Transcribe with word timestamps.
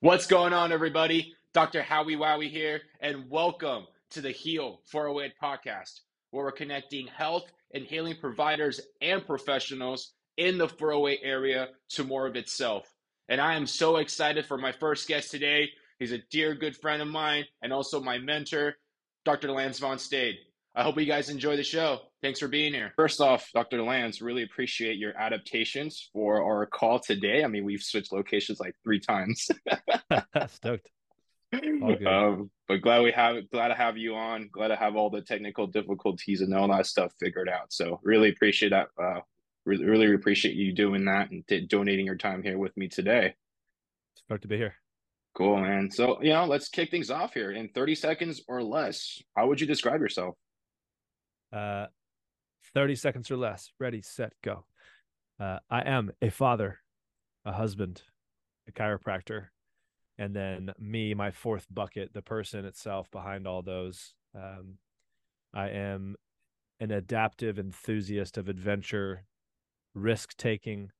What's 0.00 0.26
going 0.26 0.52
on, 0.52 0.72
everybody? 0.72 1.32
Dr. 1.54 1.80
Howie 1.80 2.16
Wowie 2.16 2.50
here, 2.50 2.82
and 3.00 3.30
welcome 3.30 3.86
to 4.10 4.20
the 4.20 4.30
Heal 4.30 4.82
408 4.84 5.32
podcast, 5.42 6.00
where 6.30 6.44
we're 6.44 6.52
connecting 6.52 7.06
health 7.06 7.50
and 7.72 7.82
healing 7.82 8.16
providers 8.20 8.78
and 9.00 9.26
professionals 9.26 10.12
in 10.36 10.58
the 10.58 10.68
408 10.68 11.20
area 11.22 11.68
to 11.92 12.04
more 12.04 12.26
of 12.26 12.36
itself. 12.36 12.84
And 13.30 13.40
I 13.40 13.54
am 13.54 13.66
so 13.66 13.96
excited 13.96 14.44
for 14.44 14.58
my 14.58 14.70
first 14.70 15.08
guest 15.08 15.30
today. 15.30 15.70
He's 15.98 16.12
a 16.12 16.22
dear 16.30 16.54
good 16.54 16.76
friend 16.76 17.00
of 17.00 17.08
mine 17.08 17.46
and 17.62 17.72
also 17.72 17.98
my 17.98 18.18
mentor, 18.18 18.74
Dr. 19.24 19.50
Lance 19.50 19.78
Von 19.78 19.98
Stade. 19.98 20.36
I 20.76 20.82
hope 20.82 20.98
you 20.98 21.06
guys 21.06 21.30
enjoy 21.30 21.56
the 21.56 21.64
show. 21.64 22.00
Thanks 22.22 22.38
for 22.38 22.48
being 22.48 22.74
here. 22.74 22.92
First 22.96 23.22
off, 23.22 23.50
Dr. 23.54 23.82
Lance, 23.82 24.20
really 24.20 24.42
appreciate 24.42 24.98
your 24.98 25.16
adaptations 25.16 26.10
for 26.12 26.44
our 26.44 26.66
call 26.66 26.98
today. 26.98 27.42
I 27.42 27.46
mean, 27.48 27.64
we've 27.64 27.82
switched 27.82 28.12
locations 28.12 28.60
like 28.60 28.74
three 28.84 29.00
times. 29.00 29.48
Stoked. 30.48 30.90
Um, 32.06 32.50
but 32.68 32.82
glad 32.82 33.02
we 33.02 33.12
have 33.12 33.48
glad 33.50 33.68
to 33.68 33.74
have 33.74 33.96
you 33.96 34.16
on. 34.16 34.50
Glad 34.52 34.68
to 34.68 34.76
have 34.76 34.96
all 34.96 35.08
the 35.08 35.22
technical 35.22 35.66
difficulties 35.66 36.42
and 36.42 36.54
all 36.54 36.68
that 36.68 36.84
stuff 36.84 37.14
figured 37.18 37.48
out. 37.48 37.72
So 37.72 37.98
really 38.02 38.28
appreciate 38.28 38.70
that. 38.70 38.88
Uh, 39.02 39.20
really, 39.64 39.86
really 39.86 40.14
appreciate 40.14 40.56
you 40.56 40.74
doing 40.74 41.06
that 41.06 41.30
and 41.30 41.46
t- 41.46 41.66
donating 41.66 42.04
your 42.04 42.16
time 42.16 42.42
here 42.42 42.58
with 42.58 42.76
me 42.76 42.88
today. 42.88 43.34
Stoked 44.16 44.42
to 44.42 44.48
be 44.48 44.58
here. 44.58 44.74
Cool, 45.34 45.56
man. 45.56 45.90
So 45.90 46.20
you 46.20 46.34
know, 46.34 46.44
let's 46.44 46.68
kick 46.68 46.90
things 46.90 47.10
off 47.10 47.32
here 47.32 47.52
in 47.52 47.70
30 47.70 47.94
seconds 47.94 48.42
or 48.46 48.62
less. 48.62 49.22
How 49.34 49.46
would 49.46 49.60
you 49.60 49.66
describe 49.66 50.02
yourself? 50.02 50.36
Uh, 51.56 51.86
30 52.74 52.96
seconds 52.96 53.30
or 53.30 53.36
less. 53.36 53.70
Ready, 53.80 54.02
set, 54.02 54.32
go. 54.42 54.66
Uh, 55.40 55.58
I 55.70 55.80
am 55.88 56.10
a 56.20 56.28
father, 56.28 56.80
a 57.44 57.52
husband, 57.52 58.02
a 58.68 58.72
chiropractor, 58.72 59.46
and 60.18 60.34
then 60.34 60.72
me, 60.78 61.14
my 61.14 61.30
fourth 61.30 61.66
bucket, 61.70 62.12
the 62.12 62.22
person 62.22 62.64
itself 62.66 63.10
behind 63.10 63.46
all 63.46 63.62
those. 63.62 64.12
Um, 64.34 64.74
I 65.54 65.68
am 65.70 66.16
an 66.80 66.90
adaptive 66.90 67.58
enthusiast 67.58 68.36
of 68.36 68.48
adventure, 68.48 69.24
risk 69.94 70.36
taking. 70.36 70.90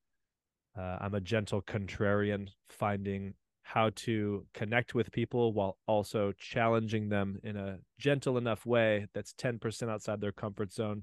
Uh, 0.79 0.99
I'm 1.01 1.15
a 1.15 1.21
gentle 1.21 1.61
contrarian, 1.61 2.49
finding 2.71 3.35
how 3.67 3.91
to 3.97 4.47
connect 4.55 4.95
with 4.95 5.11
people 5.11 5.53
while 5.53 5.77
also 5.89 6.33
challenging 6.39 7.09
them 7.09 7.37
in 7.43 7.57
a 7.57 7.79
gentle 7.99 8.39
enough 8.39 8.65
way 8.65 9.09
that's 9.13 9.33
10% 9.33 9.91
outside 9.91 10.21
their 10.21 10.31
comfort 10.31 10.73
zone 10.73 11.03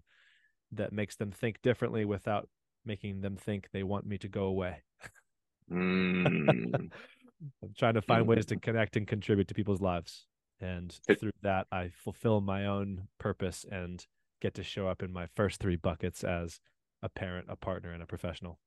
that 0.71 0.93
makes 0.93 1.17
them 1.17 1.29
think 1.29 1.61
differently 1.61 2.05
without 2.05 2.47
making 2.85 3.19
them 3.19 3.35
think 3.35 3.67
they 3.73 3.83
want 3.83 4.05
me 4.05 4.17
to 4.17 4.29
go 4.29 4.45
away. 4.45 4.81
Mm. 5.69 6.89
I'm 7.61 7.73
trying 7.77 7.95
to 7.95 8.01
find 8.01 8.25
ways 8.25 8.45
to 8.45 8.55
connect 8.55 8.95
and 8.95 9.05
contribute 9.05 9.49
to 9.49 9.53
people's 9.53 9.81
lives. 9.81 10.25
And 10.61 10.97
through 11.19 11.31
that, 11.41 11.67
I 11.69 11.91
fulfill 11.93 12.39
my 12.39 12.67
own 12.67 13.09
purpose 13.19 13.65
and 13.69 14.05
get 14.41 14.53
to 14.53 14.63
show 14.63 14.87
up 14.87 15.03
in 15.03 15.11
my 15.11 15.27
first 15.35 15.59
three 15.59 15.75
buckets 15.75 16.23
as 16.23 16.61
a 17.01 17.09
parent, 17.09 17.47
a 17.49 17.57
partner, 17.57 17.91
and 17.91 18.01
a 18.01 18.05
professional. 18.05 18.57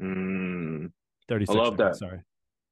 Mm. 0.00 0.92
30 1.28 1.46
I 1.48 1.52
love 1.52 1.64
seconds, 1.64 1.78
that. 1.78 1.96
Sorry. 1.96 2.20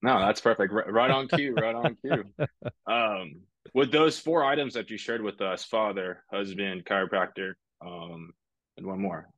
No, 0.02 0.18
that's 0.18 0.40
perfect. 0.40 0.72
Right, 0.72 0.92
right 0.92 1.10
on 1.10 1.28
cue. 1.28 1.54
Right 1.54 1.74
on 1.74 1.96
cue. 2.04 2.24
Um, 2.86 3.42
with 3.74 3.92
those 3.92 4.18
four 4.18 4.44
items 4.44 4.74
that 4.74 4.90
you 4.90 4.98
shared 4.98 5.22
with 5.22 5.40
us, 5.40 5.64
father, 5.64 6.24
husband, 6.30 6.84
chiropractor, 6.84 7.52
um, 7.80 8.32
and 8.76 8.86
one 8.86 9.00
more. 9.00 9.28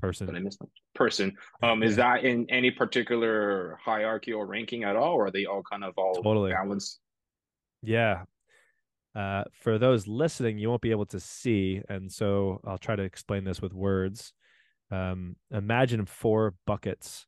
Person. 0.00 0.26
But 0.26 0.36
I 0.36 0.38
missed 0.38 0.60
one. 0.60 0.70
Person. 0.94 1.32
Um, 1.62 1.82
is 1.82 1.96
that 1.96 2.24
in 2.24 2.46
any 2.50 2.70
particular 2.70 3.78
hierarchy 3.84 4.32
or 4.32 4.46
ranking 4.46 4.84
at 4.84 4.96
all, 4.96 5.14
or 5.14 5.26
are 5.26 5.30
they 5.30 5.44
all 5.44 5.62
kind 5.68 5.82
of 5.82 5.94
all 5.96 6.14
Totally. 6.14 6.52
balanced? 6.52 7.00
Yeah. 7.82 8.22
Uh, 9.14 9.44
for 9.60 9.78
those 9.78 10.06
listening, 10.06 10.58
you 10.58 10.68
won't 10.68 10.82
be 10.82 10.90
able 10.90 11.06
to 11.06 11.20
see, 11.20 11.82
and 11.88 12.10
so 12.10 12.60
I'll 12.66 12.78
try 12.78 12.96
to 12.96 13.02
explain 13.02 13.44
this 13.44 13.60
with 13.60 13.72
words. 13.72 14.32
Um, 14.90 15.36
imagine 15.50 16.06
four 16.06 16.54
buckets, 16.66 17.26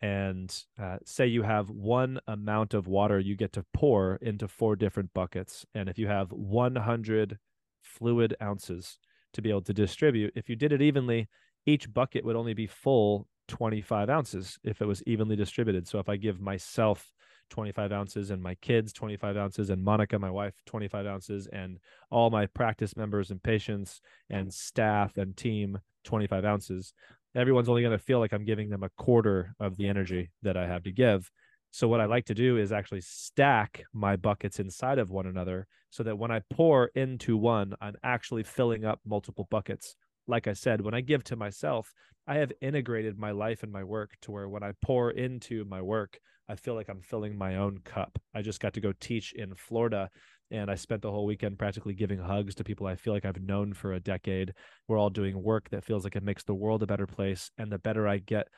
and 0.00 0.64
uh, 0.80 0.98
say 1.04 1.26
you 1.26 1.42
have 1.42 1.70
one 1.70 2.20
amount 2.26 2.74
of 2.74 2.86
water 2.86 3.18
you 3.18 3.36
get 3.36 3.52
to 3.54 3.64
pour 3.74 4.16
into 4.16 4.48
four 4.48 4.76
different 4.76 5.12
buckets, 5.14 5.66
and 5.74 5.88
if 5.88 5.98
you 5.98 6.06
have 6.06 6.30
100 6.32 7.38
fluid 7.82 8.36
ounces 8.42 8.98
to 9.32 9.42
be 9.42 9.50
able 9.50 9.62
to 9.62 9.74
distribute, 9.74 10.32
if 10.36 10.48
you 10.48 10.56
did 10.56 10.72
it 10.72 10.82
evenly, 10.82 11.28
each 11.66 11.92
bucket 11.92 12.24
would 12.24 12.36
only 12.36 12.54
be 12.54 12.66
full 12.66 13.26
25 13.48 14.08
ounces 14.08 14.58
if 14.62 14.80
it 14.80 14.86
was 14.86 15.02
evenly 15.04 15.36
distributed. 15.36 15.88
So 15.88 15.98
if 15.98 16.08
I 16.08 16.16
give 16.16 16.40
myself 16.40 17.12
25 17.50 17.92
ounces 17.92 18.30
and 18.30 18.42
my 18.42 18.54
kids 18.56 18.92
25 18.92 19.36
ounces 19.36 19.70
and 19.70 19.82
Monica, 19.82 20.18
my 20.18 20.30
wife, 20.30 20.54
25 20.66 21.06
ounces 21.06 21.48
and 21.52 21.78
all 22.10 22.30
my 22.30 22.46
practice 22.46 22.96
members 22.96 23.30
and 23.30 23.42
patients 23.42 24.00
and 24.30 24.52
staff 24.52 25.16
and 25.16 25.36
team 25.36 25.78
25 26.04 26.44
ounces, 26.44 26.92
everyone's 27.34 27.68
only 27.68 27.82
going 27.82 27.96
to 27.96 28.02
feel 28.02 28.18
like 28.18 28.32
I'm 28.32 28.44
giving 28.44 28.70
them 28.70 28.82
a 28.82 28.90
quarter 28.90 29.54
of 29.60 29.76
the 29.76 29.88
energy 29.88 30.30
that 30.42 30.56
I 30.56 30.66
have 30.66 30.82
to 30.84 30.92
give. 30.92 31.30
So 31.70 31.86
what 31.86 32.00
I 32.00 32.06
like 32.06 32.24
to 32.26 32.34
do 32.34 32.56
is 32.56 32.72
actually 32.72 33.02
stack 33.02 33.84
my 33.92 34.16
buckets 34.16 34.58
inside 34.58 34.98
of 34.98 35.10
one 35.10 35.26
another 35.26 35.66
so 35.90 36.02
that 36.02 36.18
when 36.18 36.30
I 36.30 36.42
pour 36.50 36.86
into 36.94 37.36
one, 37.36 37.74
I'm 37.80 37.96
actually 38.02 38.42
filling 38.42 38.84
up 38.84 39.00
multiple 39.04 39.46
buckets. 39.50 39.94
Like 40.26 40.46
I 40.46 40.54
said, 40.54 40.80
when 40.80 40.94
I 40.94 41.00
give 41.00 41.24
to 41.24 41.36
myself, 41.36 41.92
I 42.26 42.36
have 42.36 42.52
integrated 42.60 43.18
my 43.18 43.30
life 43.30 43.62
and 43.62 43.72
my 43.72 43.84
work 43.84 44.16
to 44.22 44.30
where 44.30 44.48
when 44.48 44.62
I 44.62 44.72
pour 44.82 45.10
into 45.10 45.64
my 45.64 45.80
work, 45.80 46.18
I 46.48 46.56
feel 46.56 46.74
like 46.74 46.88
I'm 46.88 47.02
filling 47.02 47.36
my 47.36 47.56
own 47.56 47.78
cup. 47.84 48.18
I 48.34 48.42
just 48.42 48.60
got 48.60 48.72
to 48.74 48.80
go 48.80 48.92
teach 48.98 49.32
in 49.34 49.54
Florida 49.54 50.10
and 50.50 50.70
I 50.70 50.74
spent 50.74 51.02
the 51.02 51.10
whole 51.10 51.26
weekend 51.26 51.58
practically 51.58 51.94
giving 51.94 52.18
hugs 52.18 52.54
to 52.56 52.64
people 52.64 52.86
I 52.86 52.96
feel 52.96 53.12
like 53.12 53.24
I've 53.24 53.42
known 53.42 53.74
for 53.74 53.92
a 53.92 54.00
decade. 54.00 54.54
We're 54.86 54.98
all 54.98 55.10
doing 55.10 55.42
work 55.42 55.68
that 55.70 55.84
feels 55.84 56.04
like 56.04 56.16
it 56.16 56.22
makes 56.22 56.44
the 56.44 56.54
world 56.54 56.82
a 56.82 56.86
better 56.86 57.06
place. 57.06 57.50
And 57.58 57.70
the 57.70 57.78
better 57.78 58.08
I 58.08 58.18
get 58.18 58.48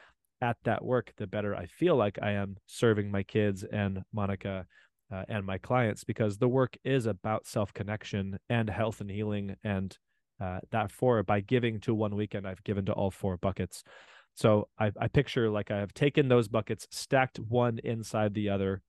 at 0.40 0.56
that 0.64 0.84
work, 0.84 1.12
the 1.16 1.26
better 1.26 1.54
I 1.54 1.66
feel 1.66 1.96
like 1.96 2.18
I 2.22 2.32
am 2.32 2.56
serving 2.66 3.10
my 3.10 3.22
kids 3.22 3.64
and 3.64 4.02
Monica 4.12 4.66
uh, 5.12 5.24
and 5.28 5.44
my 5.44 5.58
clients 5.58 6.04
because 6.04 6.38
the 6.38 6.48
work 6.48 6.76
is 6.84 7.06
about 7.06 7.46
self 7.46 7.72
connection 7.74 8.38
and 8.48 8.70
health 8.70 9.00
and 9.00 9.10
healing. 9.10 9.56
And 9.64 9.96
uh, 10.40 10.60
that 10.70 10.90
four, 10.90 11.22
by 11.22 11.40
giving 11.40 11.80
to 11.80 11.94
one 11.94 12.14
weekend, 12.14 12.46
I've 12.46 12.64
given 12.64 12.86
to 12.86 12.92
all 12.92 13.10
four 13.10 13.36
buckets. 13.36 13.82
So 14.34 14.68
I, 14.78 14.92
I 14.98 15.08
picture 15.08 15.50
like 15.50 15.70
I 15.70 15.78
have 15.78 15.92
taken 15.92 16.28
those 16.28 16.48
buckets, 16.48 16.86
stacked 16.90 17.38
one 17.38 17.78
inside 17.82 18.32
the 18.32 18.48
other. 18.48 18.82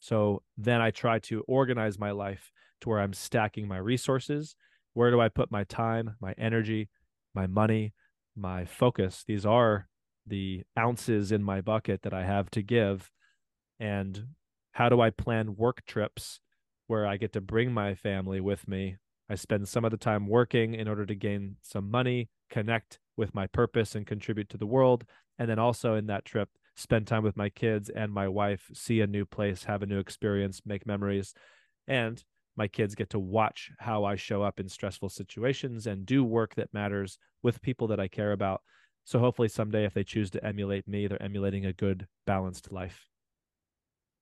So 0.00 0.42
then 0.56 0.80
I 0.80 0.90
try 0.90 1.18
to 1.20 1.42
organize 1.48 1.98
my 1.98 2.10
life 2.10 2.52
to 2.80 2.88
where 2.88 3.00
I'm 3.00 3.12
stacking 3.12 3.66
my 3.66 3.78
resources. 3.78 4.54
Where 4.94 5.10
do 5.10 5.20
I 5.20 5.28
put 5.28 5.50
my 5.50 5.64
time, 5.64 6.16
my 6.20 6.34
energy, 6.38 6.88
my 7.34 7.46
money, 7.46 7.94
my 8.36 8.64
focus? 8.64 9.24
These 9.26 9.44
are 9.44 9.88
the 10.26 10.62
ounces 10.78 11.32
in 11.32 11.42
my 11.42 11.60
bucket 11.60 12.02
that 12.02 12.14
I 12.14 12.24
have 12.24 12.50
to 12.52 12.62
give. 12.62 13.10
And 13.80 14.28
how 14.72 14.88
do 14.88 15.00
I 15.00 15.10
plan 15.10 15.56
work 15.56 15.84
trips 15.86 16.40
where 16.86 17.06
I 17.06 17.16
get 17.16 17.32
to 17.32 17.40
bring 17.40 17.72
my 17.72 17.94
family 17.94 18.40
with 18.40 18.68
me? 18.68 18.96
I 19.30 19.34
spend 19.34 19.68
some 19.68 19.84
of 19.84 19.90
the 19.90 19.96
time 19.96 20.26
working 20.26 20.74
in 20.74 20.88
order 20.88 21.04
to 21.04 21.14
gain 21.14 21.56
some 21.62 21.90
money, 21.90 22.30
connect 22.50 22.98
with 23.16 23.34
my 23.34 23.46
purpose, 23.46 23.94
and 23.94 24.06
contribute 24.06 24.48
to 24.50 24.56
the 24.56 24.66
world. 24.66 25.04
And 25.38 25.50
then 25.50 25.58
also 25.58 25.94
in 25.94 26.06
that 26.06 26.24
trip, 26.24 26.48
spend 26.78 27.06
time 27.08 27.24
with 27.24 27.36
my 27.36 27.48
kids 27.48 27.90
and 27.90 28.12
my 28.12 28.28
wife, 28.28 28.70
see 28.72 29.00
a 29.00 29.06
new 29.06 29.26
place, 29.26 29.64
have 29.64 29.82
a 29.82 29.86
new 29.86 29.98
experience, 29.98 30.62
make 30.64 30.86
memories. 30.86 31.34
And 31.88 32.22
my 32.56 32.68
kids 32.68 32.94
get 32.94 33.10
to 33.10 33.18
watch 33.18 33.70
how 33.78 34.04
I 34.04 34.14
show 34.16 34.42
up 34.42 34.60
in 34.60 34.68
stressful 34.68 35.08
situations 35.08 35.86
and 35.86 36.06
do 36.06 36.22
work 36.22 36.54
that 36.54 36.72
matters 36.72 37.18
with 37.42 37.62
people 37.62 37.88
that 37.88 38.00
I 38.00 38.06
care 38.06 38.32
about. 38.32 38.62
So 39.04 39.18
hopefully 39.18 39.48
someday, 39.48 39.84
if 39.84 39.94
they 39.94 40.04
choose 40.04 40.30
to 40.30 40.44
emulate 40.44 40.86
me, 40.86 41.06
they're 41.06 41.22
emulating 41.22 41.66
a 41.66 41.72
good, 41.72 42.06
balanced 42.26 42.70
life. 42.70 43.06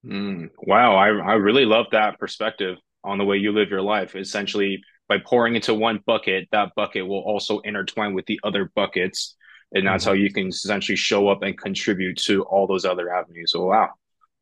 Mm, 0.04 0.50
wow, 0.58 0.94
I 0.94 1.08
I 1.08 1.34
really 1.34 1.64
love 1.64 1.86
that 1.92 2.18
perspective 2.18 2.78
on 3.02 3.18
the 3.18 3.24
way 3.24 3.36
you 3.36 3.52
live 3.52 3.70
your 3.70 3.82
life. 3.82 4.14
Essentially, 4.14 4.82
by 5.08 5.18
pouring 5.18 5.56
into 5.56 5.74
one 5.74 6.00
bucket, 6.06 6.48
that 6.52 6.72
bucket 6.76 7.06
will 7.06 7.20
also 7.20 7.60
intertwine 7.60 8.14
with 8.14 8.26
the 8.26 8.40
other 8.44 8.70
buckets, 8.74 9.36
and 9.72 9.86
that's 9.86 10.04
Mhm. 10.04 10.08
how 10.08 10.12
you 10.12 10.32
can 10.32 10.48
essentially 10.48 10.96
show 10.96 11.28
up 11.28 11.42
and 11.42 11.58
contribute 11.58 12.16
to 12.18 12.42
all 12.44 12.66
those 12.66 12.84
other 12.84 13.12
avenues. 13.12 13.52
So, 13.52 13.64
wow. 13.66 13.90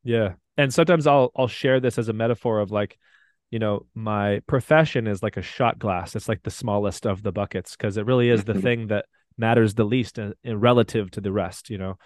Yeah. 0.03 0.33
And 0.57 0.73
sometimes 0.73 1.07
I'll 1.07 1.31
I'll 1.35 1.47
share 1.47 1.79
this 1.79 1.97
as 1.97 2.09
a 2.09 2.13
metaphor 2.13 2.59
of 2.59 2.71
like, 2.71 2.97
you 3.51 3.59
know, 3.59 3.85
my 3.93 4.41
profession 4.47 5.07
is 5.07 5.23
like 5.23 5.37
a 5.37 5.41
shot 5.41 5.79
glass. 5.79 6.15
It's 6.15 6.29
like 6.29 6.43
the 6.43 6.51
smallest 6.51 7.05
of 7.05 7.23
the 7.23 7.31
buckets 7.31 7.75
because 7.75 7.97
it 7.97 8.05
really 8.05 8.29
is 8.29 8.43
the 8.45 8.53
Mhm. 8.53 8.61
thing 8.61 8.87
that 8.87 9.05
matters 9.37 9.73
the 9.73 9.83
least 9.83 10.17
in, 10.17 10.33
in 10.43 10.59
relative 10.59 11.11
to 11.11 11.21
the 11.21 11.31
rest, 11.31 11.69
you 11.69 11.77
know. 11.77 11.97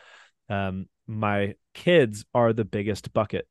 Um 0.49 0.87
my 1.07 1.55
kids 1.73 2.25
are 2.33 2.53
the 2.53 2.65
biggest 2.65 3.13
bucket. 3.13 3.47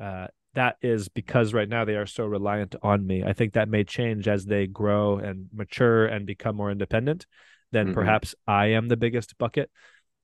Uh 0.00 0.28
that 0.54 0.76
is 0.82 1.08
because 1.08 1.52
right 1.52 1.68
now 1.68 1.84
they 1.84 1.96
are 1.96 2.06
so 2.06 2.24
reliant 2.26 2.76
on 2.82 3.06
me. 3.06 3.24
I 3.24 3.32
think 3.32 3.54
that 3.54 3.68
may 3.68 3.84
change 3.84 4.28
as 4.28 4.46
they 4.46 4.66
grow 4.68 5.18
and 5.18 5.48
mature 5.52 6.06
and 6.06 6.26
become 6.26 6.56
more 6.56 6.70
independent. 6.70 7.26
Then 7.74 7.88
Mhm. 7.88 7.94
perhaps 7.94 8.34
I 8.46 8.66
am 8.68 8.86
the 8.86 8.96
biggest 8.96 9.36
bucket. 9.36 9.68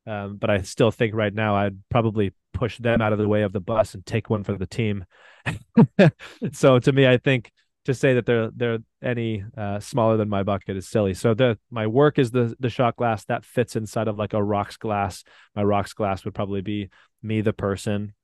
Um, 0.06 0.36
but 0.36 0.50
I 0.50 0.62
still 0.62 0.90
think 0.90 1.14
right 1.14 1.34
now 1.34 1.56
I'd 1.56 1.76
probably 1.90 2.32
push 2.54 2.78
them 2.78 3.02
out 3.02 3.12
of 3.12 3.18
the 3.18 3.28
way 3.28 3.42
of 3.42 3.52
the 3.52 3.60
bus 3.60 3.94
and 3.94 4.06
take 4.06 4.30
one 4.30 4.44
for 4.44 4.56
the 4.56 4.66
team. 4.66 5.04
so 6.52 6.78
to 6.78 6.92
me, 6.92 7.06
I 7.06 7.18
think 7.18 7.50
to 7.84 7.94
say 7.94 8.14
that 8.14 8.24
they're 8.24 8.50
they're 8.54 8.78
any 9.02 9.44
uh, 9.56 9.80
smaller 9.80 10.16
than 10.16 10.28
my 10.28 10.42
bucket 10.42 10.76
is 10.76 10.88
silly. 10.88 11.14
So 11.14 11.34
the 11.34 11.58
my 11.70 11.86
work 11.86 12.18
is 12.18 12.30
the 12.30 12.54
the 12.60 12.70
shot 12.70 12.96
glass 12.96 13.24
that 13.26 13.44
fits 13.44 13.76
inside 13.76 14.08
of 14.08 14.16
like 14.16 14.32
a 14.32 14.42
rocks 14.42 14.76
glass. 14.76 15.24
My 15.54 15.64
rocks 15.64 15.92
glass 15.92 16.24
would 16.24 16.34
probably 16.34 16.62
be 16.62 16.88
me 17.22 17.40
the 17.40 17.52
person, 17.52 18.14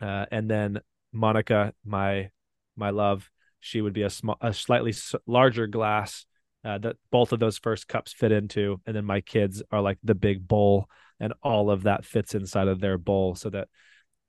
uh, 0.00 0.26
and 0.30 0.50
then 0.50 0.80
Monica, 1.12 1.72
my 1.84 2.30
my 2.76 2.90
love, 2.90 3.30
she 3.60 3.80
would 3.80 3.92
be 3.92 4.02
a 4.02 4.10
small 4.10 4.38
a 4.40 4.52
slightly 4.52 4.94
larger 5.26 5.66
glass 5.66 6.26
uh, 6.66 6.78
that 6.78 6.96
both 7.12 7.32
of 7.32 7.38
those 7.38 7.58
first 7.58 7.86
cups 7.86 8.12
fit 8.12 8.32
into, 8.32 8.80
and 8.86 8.96
then 8.96 9.04
my 9.04 9.20
kids 9.20 9.62
are 9.70 9.80
like 9.80 9.98
the 10.02 10.16
big 10.16 10.46
bowl, 10.46 10.88
and 11.20 11.32
all 11.42 11.70
of 11.70 11.84
that 11.84 12.04
fits 12.04 12.34
inside 12.34 12.66
of 12.66 12.80
their 12.80 12.98
bowl, 12.98 13.36
so 13.36 13.48
that 13.50 13.68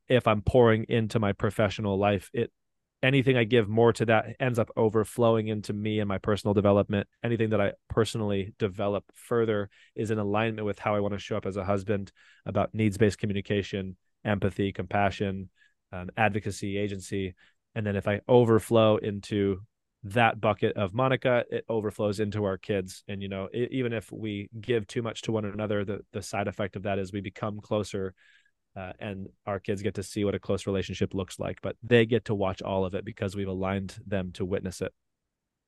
if 0.08 0.28
I'm 0.28 0.42
pouring 0.42 0.86
into 0.88 1.20
my 1.20 1.34
professional 1.34 1.98
life, 1.98 2.30
it 2.34 2.52
anything 3.04 3.38
I 3.38 3.44
give 3.44 3.68
more 3.68 3.94
to 3.94 4.06
that 4.06 4.36
ends 4.40 4.60
up 4.60 4.72
overflowing 4.76 5.48
into 5.48 5.74
me 5.74 6.00
and 6.00 6.08
my 6.08 6.18
personal 6.18 6.54
development. 6.54 7.08
Anything 7.24 7.50
that 7.52 7.62
I 7.62 7.74
personally 7.90 8.54
develop 8.58 9.04
further 9.14 9.70
is 9.96 10.12
in 10.12 10.18
alignment 10.18 10.66
with 10.66 10.80
how 10.80 10.96
I 10.96 11.00
want 11.00 11.14
to 11.14 11.20
show 11.20 11.38
up 11.38 11.46
as 11.46 11.58
a 11.58 11.66
husband 11.66 12.12
about 12.46 12.74
needs 12.74 12.98
based 12.98 13.20
communication, 13.20 13.98
empathy, 14.26 14.72
compassion, 14.72 15.50
um, 15.92 16.10
advocacy, 16.18 16.78
agency. 16.78 17.36
And 17.76 17.86
then 17.86 17.96
if 17.96 18.08
I 18.08 18.22
overflow 18.28 18.98
into 18.98 19.62
that 20.14 20.40
bucket 20.40 20.76
of 20.78 20.94
Monica, 20.94 21.46
it 21.50 21.66
overflows 21.70 22.20
into 22.20 22.44
our 22.46 22.58
kids. 22.58 23.04
And, 23.08 23.22
you 23.22 23.30
know, 23.30 23.50
it, 23.52 23.72
even 23.72 23.94
if 23.94 24.12
we 24.12 24.50
give 24.60 24.88
too 24.88 25.02
much 25.02 25.24
to 25.24 25.32
one 25.32 25.46
another, 25.46 25.86
the, 25.86 26.02
the 26.14 26.22
side 26.22 26.48
effect 26.48 26.76
of 26.76 26.84
that 26.84 27.00
is 27.00 27.12
we 27.12 27.22
become 27.22 27.60
closer 27.60 28.14
uh, 28.76 28.94
and 29.00 29.28
our 29.46 29.60
kids 29.60 29.82
get 29.82 29.96
to 29.96 30.04
see 30.04 30.24
what 30.24 30.36
a 30.36 30.40
close 30.40 30.68
relationship 30.68 31.16
looks 31.16 31.40
like 31.40 31.60
but 31.64 31.76
they 31.82 32.06
get 32.06 32.26
to 32.26 32.36
watch 32.36 32.62
all 32.62 32.86
of 32.86 32.94
it 32.94 33.04
because 33.04 33.36
we've 33.36 33.48
aligned 33.48 33.98
them 34.06 34.32
to 34.34 34.46
witness 34.46 34.82
it. 34.82 34.94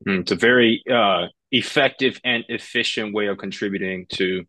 Mm, 0.07 0.21
it's 0.21 0.31
a 0.31 0.35
very 0.35 0.83
uh, 0.89 1.25
effective 1.51 2.19
and 2.23 2.45
efficient 2.47 3.13
way 3.13 3.27
of 3.27 3.37
contributing 3.37 4.05
to 4.13 4.45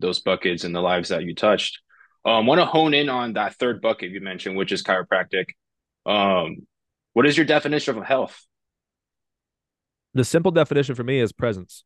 those 0.00 0.20
buckets 0.20 0.64
and 0.64 0.74
the 0.74 0.80
lives 0.80 1.08
that 1.08 1.24
you 1.24 1.34
touched. 1.34 1.80
I 2.24 2.38
um, 2.38 2.46
want 2.46 2.60
to 2.60 2.66
hone 2.66 2.94
in 2.94 3.08
on 3.08 3.32
that 3.34 3.54
third 3.54 3.80
bucket 3.80 4.10
you 4.10 4.20
mentioned 4.20 4.56
which 4.56 4.70
is 4.70 4.82
chiropractic. 4.82 5.46
Um, 6.04 6.66
what 7.14 7.26
is 7.26 7.36
your 7.36 7.46
definition 7.46 7.96
of 7.96 8.04
health 8.04 8.46
the 10.18 10.24
simple 10.24 10.50
definition 10.50 10.94
for 10.94 11.04
me 11.04 11.20
is 11.20 11.32
presence 11.32 11.84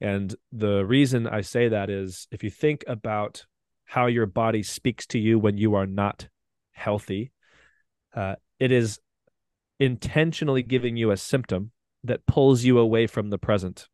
and 0.00 0.34
the 0.52 0.84
reason 0.84 1.26
i 1.26 1.40
say 1.40 1.68
that 1.68 1.90
is 1.90 2.26
if 2.30 2.42
you 2.42 2.50
think 2.50 2.84
about 2.86 3.44
how 3.84 4.06
your 4.06 4.26
body 4.26 4.62
speaks 4.62 5.06
to 5.06 5.18
you 5.18 5.38
when 5.38 5.56
you 5.56 5.74
are 5.74 5.86
not 5.86 6.28
healthy. 6.72 7.32
Uh, 8.14 8.36
it 8.58 8.72
is 8.72 9.00
intentionally 9.78 10.62
giving 10.62 10.96
you 10.96 11.10
a 11.10 11.16
symptom 11.16 11.70
that 12.02 12.26
pulls 12.26 12.64
you 12.64 12.78
away 12.78 13.06
from 13.06 13.30
the 13.30 13.38
present. 13.38 13.88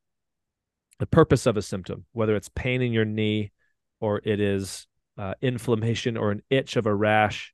The 0.99 1.07
purpose 1.07 1.47
of 1.47 1.57
a 1.57 1.63
symptom, 1.63 2.07
whether 2.13 2.37
it's 2.37 2.49
pain 2.49 2.83
in 2.83 2.93
your 2.93 3.05
knee 3.05 3.53
or 4.01 4.21
it 4.25 4.41
is 4.41 4.87
uh, 5.19 5.35
inflammation 5.41 6.17
or 6.17 6.31
an 6.31 6.43
itch 6.51 6.77
of 6.77 6.87
a 6.87 6.95
rash, 6.95 7.53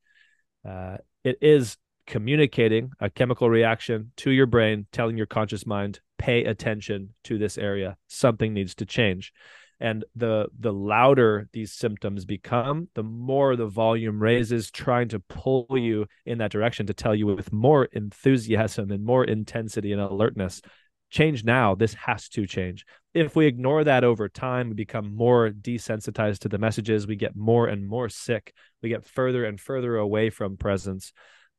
uh, 0.69 0.99
it 1.25 1.39
is 1.41 1.77
communicating 2.07 2.91
a 3.01 3.11
chemical 3.11 3.51
reaction 3.51 4.13
to 4.17 4.31
your 4.31 4.47
brain, 4.47 4.87
telling 4.93 5.17
your 5.17 5.27
conscious 5.27 5.67
mind, 5.67 6.01
pay 6.19 6.45
attention 6.45 7.15
to 7.25 7.39
this 7.39 7.59
area. 7.59 7.97
Something 8.07 8.55
needs 8.55 8.75
to 8.77 8.87
change. 8.87 9.33
And 9.79 10.05
the 10.15 10.49
the 10.59 10.73
louder 10.73 11.49
these 11.53 11.73
symptoms 11.73 12.25
become 12.25 12.89
the 12.95 13.03
more 13.03 13.57
the 13.57 13.67
volume 13.67 14.23
raises 14.23 14.71
trying 14.71 15.09
to 15.09 15.21
pull 15.21 15.67
you 15.71 16.07
in 16.25 16.39
that 16.39 16.51
direction 16.51 16.87
to 16.87 16.95
tell 16.95 17.15
you 17.15 17.27
with 17.27 17.53
more 17.53 17.85
enthusiasm 17.87 18.91
and 18.91 19.05
more 19.05 19.25
intensity 19.25 19.93
and 19.93 20.01
alertness 20.01 20.63
change 21.11 21.45
now. 21.45 21.75
This 21.75 21.95
has 21.95 22.29
to 22.31 22.47
change. 22.47 22.87
If 23.13 23.37
we 23.37 23.47
ignore 23.47 23.85
that 23.85 24.03
over 24.03 24.31
time 24.31 24.71
we 24.71 24.75
become 24.75 25.15
more 25.15 25.51
desensitized 25.51 26.39
to 26.41 26.49
the 26.49 26.59
messages 26.59 27.07
we 27.07 27.17
get 27.17 27.37
more 27.37 27.67
and 27.67 27.87
more 27.87 28.09
sick 28.09 28.55
we 28.83 28.89
get 28.89 29.05
further 29.05 29.45
and 29.45 29.61
further 29.61 29.97
away 29.97 30.31
from 30.31 30.57
presence. 30.57 31.13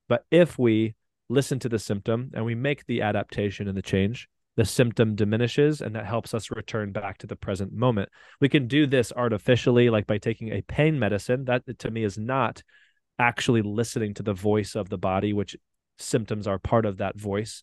But 0.09 0.25
if 0.31 0.57
we 0.57 0.95
listen 1.29 1.59
to 1.59 1.69
the 1.69 1.79
symptom 1.79 2.31
and 2.33 2.45
we 2.45 2.55
make 2.55 2.85
the 2.85 3.03
adaptation 3.03 3.67
and 3.67 3.77
the 3.77 3.81
change 3.81 4.27
the 4.57 4.65
symptom 4.65 5.15
diminishes 5.15 5.81
and 5.81 5.95
that 5.95 6.07
helps 6.07 6.33
us 6.33 6.49
return 6.49 6.91
back 6.91 7.19
to 7.19 7.27
the 7.27 7.35
present 7.35 7.71
moment. 7.71 8.09
We 8.41 8.49
can 8.49 8.67
do 8.67 8.87
this 8.87 9.13
artificially, 9.15 9.91
like 9.91 10.07
by 10.07 10.17
taking 10.17 10.49
a 10.49 10.63
pain 10.63 10.99
medicine. 10.99 11.45
That 11.45 11.63
to 11.79 11.91
me 11.91 12.03
is 12.03 12.17
not 12.17 12.63
actually 13.19 13.61
listening 13.61 14.15
to 14.15 14.23
the 14.23 14.33
voice 14.33 14.75
of 14.75 14.89
the 14.89 14.97
body, 14.97 15.31
which 15.31 15.55
symptoms 15.99 16.47
are 16.47 16.57
part 16.57 16.87
of 16.87 16.97
that 16.97 17.19
voice. 17.19 17.61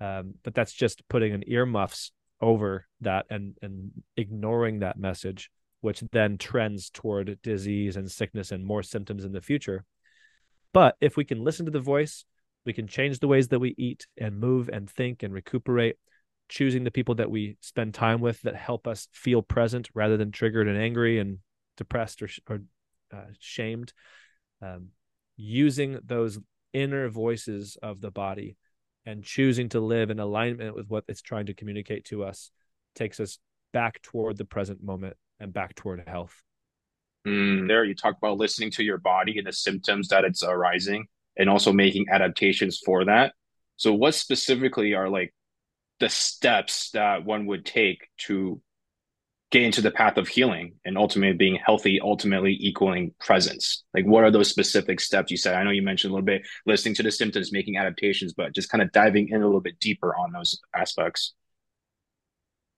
Um, 0.00 0.34
but 0.44 0.54
that's 0.54 0.72
just 0.72 1.06
putting 1.08 1.32
an 1.32 1.42
earmuffs 1.48 2.12
over 2.40 2.86
that 3.00 3.26
and 3.30 3.56
and 3.60 3.90
ignoring 4.16 4.78
that 4.78 4.96
message, 4.96 5.50
which 5.80 6.04
then 6.12 6.38
trends 6.38 6.88
toward 6.88 7.36
disease 7.42 7.96
and 7.96 8.08
sickness 8.08 8.52
and 8.52 8.64
more 8.64 8.84
symptoms 8.84 9.24
in 9.24 9.32
the 9.32 9.40
future. 9.40 9.84
But 10.72 10.94
if 11.00 11.16
we 11.16 11.24
can 11.24 11.42
listen 11.42 11.66
to 11.66 11.72
the 11.72 11.80
voice, 11.80 12.24
we 12.64 12.72
can 12.72 12.86
change 12.86 13.18
the 13.18 13.26
ways 13.26 13.48
that 13.48 13.58
we 13.58 13.74
eat 13.76 14.06
and 14.16 14.38
move 14.38 14.70
and 14.72 14.88
think 14.88 15.24
and 15.24 15.34
recuperate 15.34 15.96
choosing 16.48 16.84
the 16.84 16.90
people 16.90 17.16
that 17.16 17.30
we 17.30 17.56
spend 17.60 17.94
time 17.94 18.20
with 18.20 18.40
that 18.42 18.56
help 18.56 18.86
us 18.86 19.08
feel 19.12 19.42
present 19.42 19.88
rather 19.94 20.16
than 20.16 20.32
triggered 20.32 20.68
and 20.68 20.78
angry 20.78 21.18
and 21.18 21.38
depressed 21.76 22.22
or, 22.22 22.28
or 22.48 22.60
uh, 23.12 23.26
shamed. 23.38 23.92
Um, 24.60 24.88
using 25.36 26.00
those 26.04 26.38
inner 26.72 27.08
voices 27.08 27.76
of 27.82 28.00
the 28.00 28.10
body 28.10 28.56
and 29.06 29.24
choosing 29.24 29.68
to 29.70 29.80
live 29.80 30.10
in 30.10 30.18
alignment 30.18 30.74
with 30.74 30.88
what 30.88 31.04
it's 31.08 31.22
trying 31.22 31.46
to 31.46 31.54
communicate 31.54 32.04
to 32.06 32.24
us 32.24 32.50
takes 32.94 33.20
us 33.20 33.38
back 33.72 34.02
toward 34.02 34.36
the 34.36 34.44
present 34.44 34.82
moment 34.82 35.16
and 35.40 35.52
back 35.52 35.74
toward 35.74 36.02
health. 36.06 36.42
Mm, 37.26 37.68
there 37.68 37.84
you 37.84 37.94
talk 37.94 38.16
about 38.16 38.38
listening 38.38 38.70
to 38.72 38.82
your 38.82 38.98
body 38.98 39.38
and 39.38 39.46
the 39.46 39.52
symptoms 39.52 40.08
that 40.08 40.24
it's 40.24 40.42
arising 40.42 41.06
and 41.36 41.48
also 41.48 41.72
making 41.72 42.06
adaptations 42.10 42.80
for 42.84 43.04
that. 43.04 43.32
So 43.76 43.92
what 43.92 44.14
specifically 44.14 44.94
are 44.94 45.08
like 45.08 45.32
the 46.00 46.08
steps 46.08 46.90
that 46.92 47.24
one 47.24 47.46
would 47.46 47.64
take 47.64 48.08
to 48.18 48.60
get 49.50 49.62
into 49.62 49.80
the 49.80 49.90
path 49.90 50.18
of 50.18 50.28
healing 50.28 50.74
and 50.84 50.98
ultimately 50.98 51.36
being 51.36 51.56
healthy, 51.56 52.00
ultimately 52.00 52.56
equaling 52.60 53.14
presence? 53.18 53.84
Like, 53.94 54.04
what 54.04 54.24
are 54.24 54.30
those 54.30 54.50
specific 54.50 55.00
steps 55.00 55.30
you 55.30 55.36
said? 55.36 55.54
I 55.54 55.64
know 55.64 55.70
you 55.70 55.82
mentioned 55.82 56.10
a 56.10 56.14
little 56.14 56.26
bit 56.26 56.46
listening 56.66 56.94
to 56.96 57.02
the 57.02 57.10
symptoms, 57.10 57.52
making 57.52 57.76
adaptations, 57.76 58.32
but 58.34 58.54
just 58.54 58.68
kind 58.68 58.82
of 58.82 58.92
diving 58.92 59.28
in 59.28 59.42
a 59.42 59.46
little 59.46 59.60
bit 59.60 59.80
deeper 59.80 60.14
on 60.14 60.32
those 60.32 60.60
aspects. 60.74 61.34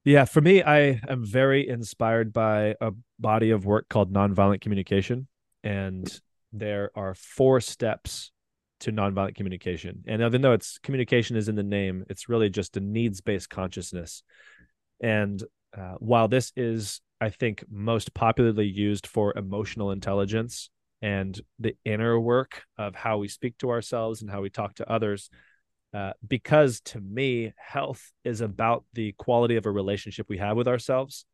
Yeah, 0.04 0.24
for 0.24 0.40
me, 0.40 0.62
I 0.62 1.00
am 1.08 1.26
very 1.26 1.68
inspired 1.68 2.32
by 2.32 2.74
a 2.80 2.92
body 3.18 3.50
of 3.50 3.66
work 3.66 3.88
called 3.88 4.12
nonviolent 4.12 4.62
communication. 4.62 5.28
And 5.62 6.08
there 6.52 6.90
are 6.94 7.14
four 7.14 7.60
steps 7.60 8.32
to 8.80 8.92
nonviolent 8.92 9.34
communication. 9.34 10.04
And 10.06 10.22
even 10.22 10.42
though 10.42 10.52
it's 10.52 10.78
communication 10.78 11.36
is 11.36 11.48
in 11.48 11.54
the 11.54 11.62
name, 11.62 12.04
it's 12.08 12.28
really 12.28 12.50
just 12.50 12.76
a 12.76 12.80
needs 12.80 13.20
based 13.20 13.50
consciousness. 13.50 14.22
And 15.02 15.42
uh, 15.76 15.94
while 15.98 16.28
this 16.28 16.52
is, 16.56 17.00
I 17.20 17.30
think, 17.30 17.64
most 17.70 18.12
popularly 18.14 18.66
used 18.66 19.06
for 19.06 19.36
emotional 19.36 19.90
intelligence 19.90 20.70
and 21.02 21.40
the 21.58 21.76
inner 21.84 22.18
work 22.18 22.62
of 22.76 22.94
how 22.94 23.18
we 23.18 23.28
speak 23.28 23.56
to 23.58 23.70
ourselves 23.70 24.20
and 24.22 24.30
how 24.30 24.42
we 24.42 24.50
talk 24.50 24.74
to 24.74 24.90
others, 24.90 25.30
uh, 25.94 26.12
because 26.26 26.80
to 26.82 27.00
me, 27.00 27.52
health 27.56 28.12
is 28.24 28.40
about 28.40 28.84
the 28.92 29.12
quality 29.12 29.56
of 29.56 29.66
a 29.66 29.70
relationship 29.70 30.26
we 30.28 30.38
have 30.38 30.56
with 30.56 30.68
ourselves. 30.68 31.24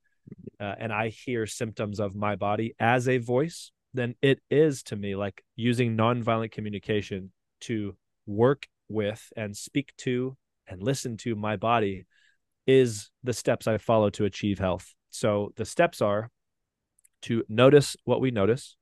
Uh, 0.58 0.74
and 0.78 0.92
I 0.92 1.08
hear 1.08 1.46
symptoms 1.46 2.00
of 2.00 2.14
my 2.14 2.36
body 2.36 2.74
as 2.80 3.08
a 3.08 3.18
voice, 3.18 3.70
then 3.94 4.14
it 4.22 4.40
is 4.50 4.82
to 4.84 4.96
me 4.96 5.14
like 5.14 5.42
using 5.54 5.96
nonviolent 5.96 6.52
communication 6.52 7.32
to 7.66 7.96
work 8.26 8.66
with 8.88 9.32
and 9.36 9.56
speak 9.56 9.92
to 9.98 10.36
and 10.66 10.82
listen 10.82 11.16
to 11.18 11.34
my 11.34 11.56
body 11.56 12.06
is 12.66 13.10
the 13.22 13.32
steps 13.32 13.66
I 13.66 13.78
follow 13.78 14.10
to 14.10 14.24
achieve 14.24 14.58
health. 14.58 14.94
So 15.10 15.52
the 15.56 15.64
steps 15.64 16.02
are 16.02 16.30
to 17.22 17.44
notice 17.48 17.96
what 18.04 18.20
we 18.20 18.30
notice, 18.30 18.76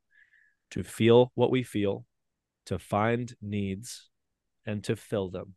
to 0.71 0.83
feel 0.83 1.33
what 1.35 1.51
we 1.51 1.63
feel, 1.63 2.05
to 2.67 2.79
find 2.79 3.35
needs, 3.41 4.09
and 4.67 4.83
to 4.85 4.97
fill 4.97 5.31
them. 5.31 5.55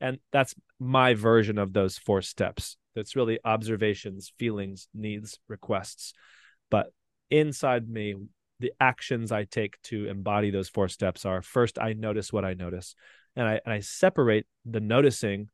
And 0.00 0.18
that's 0.32 0.54
my 0.78 1.14
version 1.14 1.58
of 1.58 1.72
those 1.72 1.98
four 1.98 2.22
steps. 2.22 2.76
That's 2.94 3.16
really 3.16 3.38
observations, 3.44 4.32
feelings, 4.38 4.88
needs, 4.94 5.38
requests. 5.48 6.12
But 6.70 6.92
inside 7.30 7.88
me, 7.88 8.14
the 8.60 8.72
actions 8.80 9.32
I 9.32 9.44
take 9.44 9.80
to 9.84 10.06
embody 10.06 10.50
those 10.50 10.68
four 10.68 10.88
steps 10.88 11.24
are 11.24 11.42
first, 11.42 11.78
I 11.78 11.92
notice 11.92 12.32
what 12.32 12.44
I 12.44 12.54
notice. 12.54 12.94
And 13.36 13.46
I, 13.46 13.60
and 13.64 13.72
I 13.72 13.80
separate 13.80 14.46
the 14.64 14.80
noticing 14.80 15.48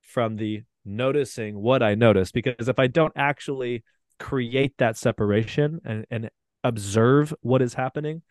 from 0.00 0.36
the 0.36 0.62
noticing 0.84 1.60
what 1.60 1.82
I 1.82 1.94
notice. 1.94 2.32
Because 2.32 2.68
if 2.68 2.78
I 2.78 2.86
don't 2.86 3.12
actually 3.16 3.84
create 4.18 4.74
that 4.78 4.96
separation 4.96 5.80
and, 5.84 6.06
and 6.10 6.30
observe 6.64 7.34
what 7.40 7.62
is 7.62 7.74
happening, 7.74 8.22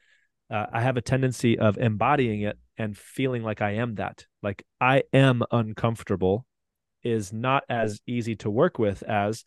uh, 0.49 0.65
I 0.71 0.81
have 0.81 0.97
a 0.97 1.01
tendency 1.01 1.59
of 1.59 1.77
embodying 1.77 2.41
it 2.41 2.57
and 2.77 2.97
feeling 2.97 3.43
like 3.43 3.61
I 3.61 3.71
am 3.71 3.95
that. 3.95 4.25
Like 4.41 4.65
I 4.79 5.03
am 5.13 5.43
uncomfortable 5.51 6.45
is 7.03 7.31
not 7.31 7.63
as 7.69 7.99
easy 8.07 8.35
to 8.37 8.49
work 8.49 8.79
with 8.79 9.03
as 9.03 9.45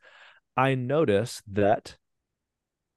I 0.56 0.74
notice 0.74 1.42
that 1.52 1.96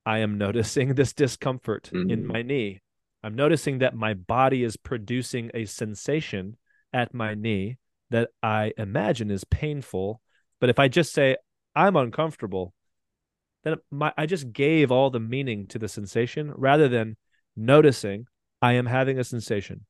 I 0.05 0.19
am 0.19 0.37
noticing 0.37 0.93
this 0.95 1.13
discomfort 1.13 1.89
mm-hmm. 1.93 2.09
in 2.09 2.27
my 2.27 2.41
knee. 2.41 2.81
I'm 3.23 3.35
noticing 3.35 3.79
that 3.79 3.95
my 3.95 4.13
body 4.13 4.63
is 4.63 4.75
producing 4.75 5.49
a 5.53 5.65
sensation 5.65 6.57
at 6.91 7.13
my 7.13 7.35
knee 7.35 7.77
that 8.09 8.29
I 8.41 8.73
imagine 8.77 9.31
is 9.31 9.43
painful. 9.45 10.21
But 10.59 10.69
if 10.69 10.77
I 10.77 10.87
just 10.87 11.13
say, 11.13 11.37
I'm 11.75 11.95
uncomfortable, 11.95 12.73
then 13.63 13.77
my, 13.89 14.13
I 14.17 14.25
just 14.25 14.51
gave 14.51 14.91
all 14.91 15.09
the 15.09 15.19
meaning 15.19 15.67
to 15.67 15.79
the 15.79 15.87
sensation 15.87 16.51
rather 16.55 16.87
than 16.89 17.15
noticing 17.55 18.27
I 18.61 18.73
am 18.73 18.85
having 18.85 19.19
a 19.19 19.23
sensation. 19.23 19.85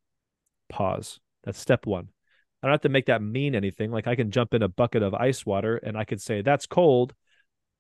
Pause. 0.70 1.20
That's 1.44 1.60
step 1.60 1.86
one. 1.86 2.10
I 2.62 2.68
don't 2.68 2.74
have 2.74 2.82
to 2.82 2.90
make 2.90 3.08
that 3.08 3.22
mean 3.22 3.56
anything. 3.56 3.92
Like 3.92 4.08
I 4.08 4.16
can 4.16 4.32
jump 4.32 4.54
in 4.54 4.64
a 4.64 4.70
bucket 4.70 5.04
of 5.04 5.14
ice 5.14 5.46
water 5.46 5.78
and 5.78 5.98
I 5.98 6.06
could 6.06 6.22
say, 6.22 6.42
that's 6.42 6.66
cold 6.66 7.14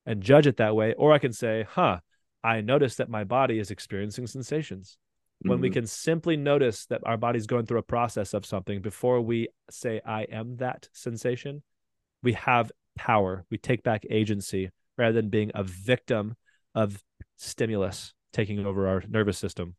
and 0.05 0.21
judge 0.21 0.47
it 0.47 0.57
that 0.57 0.75
way. 0.75 0.93
Or 0.95 1.13
I 1.13 1.19
can 1.19 1.31
say, 1.31 1.65
huh, 1.69 1.99
I 2.43 2.61
notice 2.61 2.95
that 2.95 3.09
my 3.09 3.23
body 3.23 3.59
is 3.59 3.71
experiencing 3.71 4.27
sensations. 4.27 4.97
Mm-hmm. 5.43 5.49
When 5.49 5.61
we 5.61 5.69
mm-hmm. 5.69 5.73
can 5.73 5.87
simply 5.87 6.37
notice 6.37 6.85
that 6.87 7.01
our 7.05 7.17
body's 7.17 7.47
going 7.47 7.65
through 7.65 7.79
a 7.79 7.83
process 7.83 8.33
of 8.33 8.45
something 8.45 8.81
before 8.81 9.21
we 9.21 9.49
say, 9.69 10.01
I 10.05 10.23
am 10.23 10.57
that 10.57 10.89
sensation, 10.93 11.63
we 12.21 12.33
have 12.33 12.71
power. 12.95 13.45
We 13.49 13.57
take 13.57 13.83
back 13.83 14.05
agency 14.09 14.71
rather 14.97 15.13
than 15.13 15.29
being 15.29 15.51
a 15.53 15.63
victim 15.63 16.35
of 16.75 17.01
stimulus 17.37 18.13
taking 18.31 18.65
over 18.65 18.87
our 18.87 19.03
nervous 19.07 19.37
system. 19.37 19.75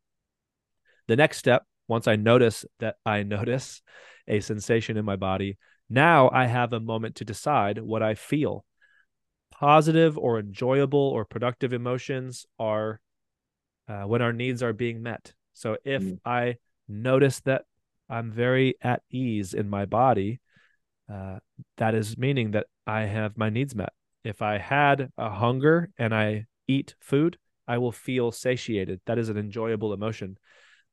The 1.09 1.17
next 1.17 1.39
step, 1.39 1.65
once 1.89 2.09
I 2.09 2.17
notice 2.17 2.65
that 2.81 2.97
I 3.05 3.23
notice 3.23 3.83
a 4.27 4.41
sensation 4.41 4.97
in 4.97 5.05
my 5.05 5.17
body, 5.17 5.59
now 5.91 6.31
I 6.33 6.47
have 6.47 6.73
a 6.73 6.81
moment 6.81 7.17
to 7.17 7.25
decide 7.25 7.79
what 7.79 8.03
I 8.03 8.15
feel. 8.15 8.65
Positive 9.65 10.19
or 10.19 10.39
enjoyable 10.39 10.99
or 10.99 11.25
productive 11.25 11.73
emotions 11.73 12.45
are 12.59 13.01
uh, 13.89 14.03
when 14.03 14.21
our 14.21 14.33
needs 14.33 14.63
are 14.63 14.75
being 14.75 15.03
met. 15.03 15.33
So 15.55 15.79
if 15.85 16.03
mm. 16.03 16.19
I 16.23 16.57
notice 16.87 17.41
that 17.41 17.65
I'm 18.11 18.31
very 18.31 18.75
at 18.83 19.01
ease 19.11 19.55
in 19.55 19.71
my 19.71 19.87
body, 19.87 20.41
uh, 21.11 21.39
that 21.79 21.95
is 21.95 22.19
meaning 22.19 22.51
that 22.51 22.67
I 22.87 23.03
have 23.07 23.39
my 23.39 23.49
needs 23.49 23.75
met. 23.75 23.95
If 24.23 24.43
I 24.43 24.59
had 24.59 25.09
a 25.17 25.31
hunger 25.31 25.89
and 25.97 26.15
I 26.15 26.45
eat 26.69 26.95
food, 27.01 27.39
I 27.67 27.79
will 27.79 27.93
feel 27.93 28.33
satiated. 28.33 29.01
That 29.07 29.19
is 29.19 29.31
an 29.31 29.39
enjoyable 29.39 29.95
emotion. 29.95 30.37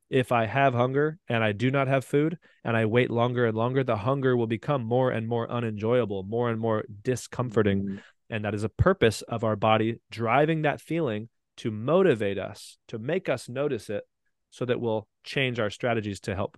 If 0.10 0.32
I 0.32 0.46
have 0.46 0.74
hunger 0.74 1.18
and 1.28 1.44
I 1.44 1.52
do 1.52 1.72
not 1.72 1.90
have 1.90 2.06
food 2.06 2.38
and 2.64 2.78
I 2.78 2.86
wait 2.86 3.12
longer 3.12 3.46
and 3.46 3.58
longer, 3.58 3.84
the 3.84 3.98
hunger 3.98 4.38
will 4.38 4.48
become 4.48 4.82
more 4.84 5.12
and 5.12 5.28
more 5.28 5.52
unenjoyable, 5.52 6.24
more 6.24 6.50
and 6.50 6.60
more 6.60 6.86
discomforting. 7.04 7.84
Mm-hmm. 7.84 7.98
And 8.32 8.46
that 8.46 8.56
is 8.56 8.64
a 8.64 8.70
purpose 8.70 9.22
of 9.24 9.44
our 9.44 9.56
body 9.56 10.00
driving 10.10 10.64
that 10.64 10.82
feeling 10.82 11.30
to 11.58 11.70
motivate 11.70 12.40
us, 12.40 12.78
to 12.88 12.98
make 12.98 13.30
us 13.30 13.50
notice 13.50 13.90
it 13.90 14.04
so 14.50 14.66
that 14.66 14.80
we'll 14.80 15.08
change 15.24 15.60
our 15.60 15.70
strategies 15.70 16.22
to 16.22 16.34
help 16.34 16.58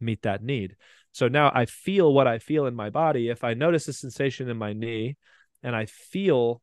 meet 0.00 0.22
that 0.22 0.42
need. 0.42 0.76
So 1.12 1.28
now 1.28 1.52
I 1.54 1.66
feel 1.66 2.12
what 2.12 2.26
I 2.26 2.40
feel 2.40 2.66
in 2.66 2.74
my 2.74 2.90
body. 2.90 3.28
If 3.28 3.44
I 3.44 3.54
notice 3.54 3.86
a 3.86 3.92
sensation 3.92 4.50
in 4.50 4.56
my 4.56 4.72
knee 4.72 5.16
and 5.62 5.74
I 5.76 5.86
feel 5.86 6.60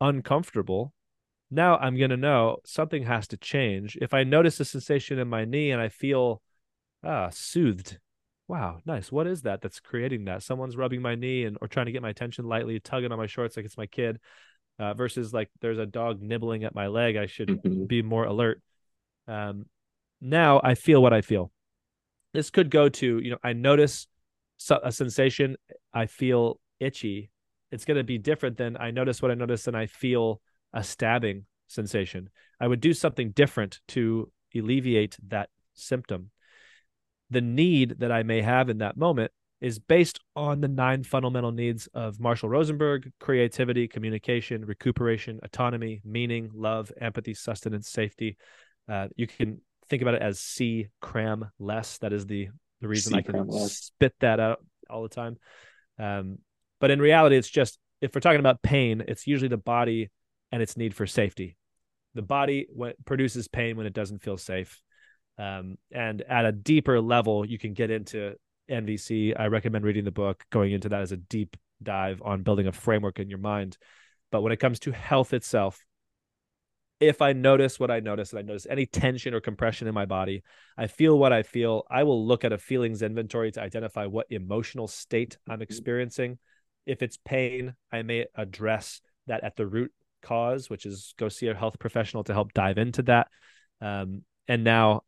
uncomfortable, 0.00 0.94
now 1.50 1.76
I'm 1.76 1.98
going 1.98 2.10
to 2.10 2.16
know 2.16 2.56
something 2.64 3.02
has 3.02 3.28
to 3.28 3.36
change. 3.36 3.98
If 4.00 4.14
I 4.14 4.24
notice 4.24 4.58
a 4.58 4.64
sensation 4.64 5.18
in 5.18 5.28
my 5.28 5.44
knee 5.44 5.70
and 5.70 5.82
I 5.82 5.90
feel 5.90 6.40
ah 7.04 7.28
soothed, 7.30 7.98
wow, 8.52 8.82
nice. 8.84 9.10
What 9.10 9.26
is 9.26 9.42
that 9.42 9.62
that's 9.62 9.80
creating 9.80 10.26
that? 10.26 10.42
Someone's 10.42 10.76
rubbing 10.76 11.00
my 11.00 11.14
knee 11.14 11.44
and 11.44 11.56
or 11.62 11.68
trying 11.68 11.86
to 11.86 11.92
get 11.92 12.02
my 12.02 12.10
attention 12.10 12.44
lightly, 12.44 12.78
tugging 12.80 13.10
on 13.10 13.16
my 13.16 13.26
shorts 13.26 13.56
like 13.56 13.64
it's 13.64 13.78
my 13.78 13.86
kid. 13.86 14.20
Uh, 14.78 14.92
versus 14.92 15.32
like 15.32 15.48
there's 15.62 15.78
a 15.78 15.86
dog 15.86 16.20
nibbling 16.20 16.64
at 16.64 16.74
my 16.74 16.88
leg, 16.88 17.16
I 17.16 17.26
should 17.26 17.48
mm-hmm. 17.48 17.86
be 17.86 18.02
more 18.02 18.24
alert. 18.24 18.60
Um, 19.26 19.66
now 20.20 20.60
I 20.62 20.74
feel 20.74 21.00
what 21.00 21.14
I 21.14 21.22
feel. 21.22 21.50
This 22.34 22.50
could 22.50 22.70
go 22.70 22.90
to 22.90 23.18
you 23.20 23.30
know 23.30 23.38
I 23.42 23.54
notice 23.54 24.06
a 24.70 24.92
sensation, 24.92 25.56
I 25.94 26.04
feel 26.04 26.60
itchy. 26.78 27.30
It's 27.70 27.86
going 27.86 27.96
to 27.96 28.04
be 28.04 28.18
different 28.18 28.58
than 28.58 28.76
I 28.76 28.90
notice 28.90 29.22
what 29.22 29.30
I 29.30 29.34
notice 29.34 29.66
and 29.66 29.76
I 29.76 29.86
feel 29.86 30.42
a 30.74 30.84
stabbing 30.84 31.46
sensation. 31.68 32.28
I 32.60 32.68
would 32.68 32.80
do 32.80 32.92
something 32.92 33.30
different 33.30 33.80
to 33.88 34.30
alleviate 34.54 35.16
that 35.28 35.48
symptom. 35.72 36.30
The 37.32 37.40
need 37.40 38.00
that 38.00 38.12
I 38.12 38.22
may 38.24 38.42
have 38.42 38.68
in 38.68 38.78
that 38.78 38.98
moment 38.98 39.32
is 39.62 39.78
based 39.78 40.20
on 40.36 40.60
the 40.60 40.68
nine 40.68 41.02
fundamental 41.02 41.50
needs 41.50 41.88
of 41.94 42.20
Marshall 42.20 42.50
Rosenberg 42.50 43.10
creativity, 43.20 43.88
communication, 43.88 44.66
recuperation, 44.66 45.40
autonomy, 45.42 46.02
meaning, 46.04 46.50
love, 46.52 46.92
empathy, 47.00 47.32
sustenance, 47.32 47.88
safety. 47.88 48.36
Uh, 48.86 49.08
you 49.16 49.26
can 49.26 49.62
think 49.88 50.02
about 50.02 50.14
it 50.14 50.20
as 50.20 50.40
C 50.40 50.88
cram 51.00 51.50
less. 51.58 51.96
That 51.98 52.12
is 52.12 52.26
the, 52.26 52.48
the 52.82 52.88
reason 52.88 53.12
C 53.12 53.18
I 53.18 53.22
can 53.22 53.50
spit 53.68 54.14
that 54.20 54.38
out 54.38 54.58
all 54.90 55.02
the 55.02 55.08
time. 55.08 55.38
Um, 55.98 56.38
but 56.80 56.90
in 56.90 57.00
reality, 57.00 57.36
it's 57.36 57.48
just 57.48 57.78
if 58.02 58.14
we're 58.14 58.20
talking 58.20 58.40
about 58.40 58.60
pain, 58.60 59.02
it's 59.08 59.26
usually 59.26 59.48
the 59.48 59.56
body 59.56 60.10
and 60.50 60.60
its 60.60 60.76
need 60.76 60.94
for 60.94 61.06
safety. 61.06 61.56
The 62.14 62.22
body 62.22 62.66
produces 63.06 63.48
pain 63.48 63.78
when 63.78 63.86
it 63.86 63.94
doesn't 63.94 64.22
feel 64.22 64.36
safe. 64.36 64.82
Um, 65.42 65.76
and 65.90 66.22
at 66.22 66.44
a 66.44 66.52
deeper 66.52 67.00
level, 67.00 67.44
you 67.44 67.58
can 67.58 67.74
get 67.74 67.90
into 67.90 68.34
NVC. 68.70 69.34
I 69.38 69.46
recommend 69.46 69.84
reading 69.84 70.04
the 70.04 70.12
book, 70.12 70.44
going 70.50 70.70
into 70.70 70.88
that 70.90 71.02
as 71.02 71.10
a 71.10 71.16
deep 71.16 71.56
dive 71.82 72.22
on 72.24 72.44
building 72.44 72.68
a 72.68 72.72
framework 72.72 73.18
in 73.18 73.28
your 73.28 73.40
mind. 73.40 73.76
But 74.30 74.42
when 74.42 74.52
it 74.52 74.60
comes 74.60 74.78
to 74.80 74.92
health 74.92 75.32
itself, 75.32 75.84
if 77.00 77.20
I 77.20 77.32
notice 77.32 77.80
what 77.80 77.90
I 77.90 77.98
notice 77.98 78.30
and 78.30 78.38
I 78.38 78.42
notice 78.42 78.68
any 78.70 78.86
tension 78.86 79.34
or 79.34 79.40
compression 79.40 79.88
in 79.88 79.94
my 79.94 80.06
body, 80.06 80.44
I 80.78 80.86
feel 80.86 81.18
what 81.18 81.32
I 81.32 81.42
feel, 81.42 81.82
I 81.90 82.04
will 82.04 82.24
look 82.24 82.44
at 82.44 82.52
a 82.52 82.58
feelings 82.58 83.02
inventory 83.02 83.50
to 83.52 83.62
identify 83.62 84.06
what 84.06 84.28
emotional 84.30 84.86
state 84.86 85.38
I'm 85.48 85.54
mm-hmm. 85.54 85.62
experiencing. 85.62 86.38
If 86.86 87.02
it's 87.02 87.18
pain, 87.24 87.74
I 87.90 88.02
may 88.02 88.26
address 88.36 89.00
that 89.26 89.42
at 89.42 89.56
the 89.56 89.66
root 89.66 89.90
cause, 90.22 90.70
which 90.70 90.86
is 90.86 91.14
go 91.18 91.28
see 91.28 91.48
a 91.48 91.54
health 91.54 91.80
professional 91.80 92.22
to 92.24 92.32
help 92.32 92.52
dive 92.52 92.78
into 92.78 93.02
that. 93.02 93.26
Um, 93.80 94.22
and 94.46 94.62
now, 94.62 95.02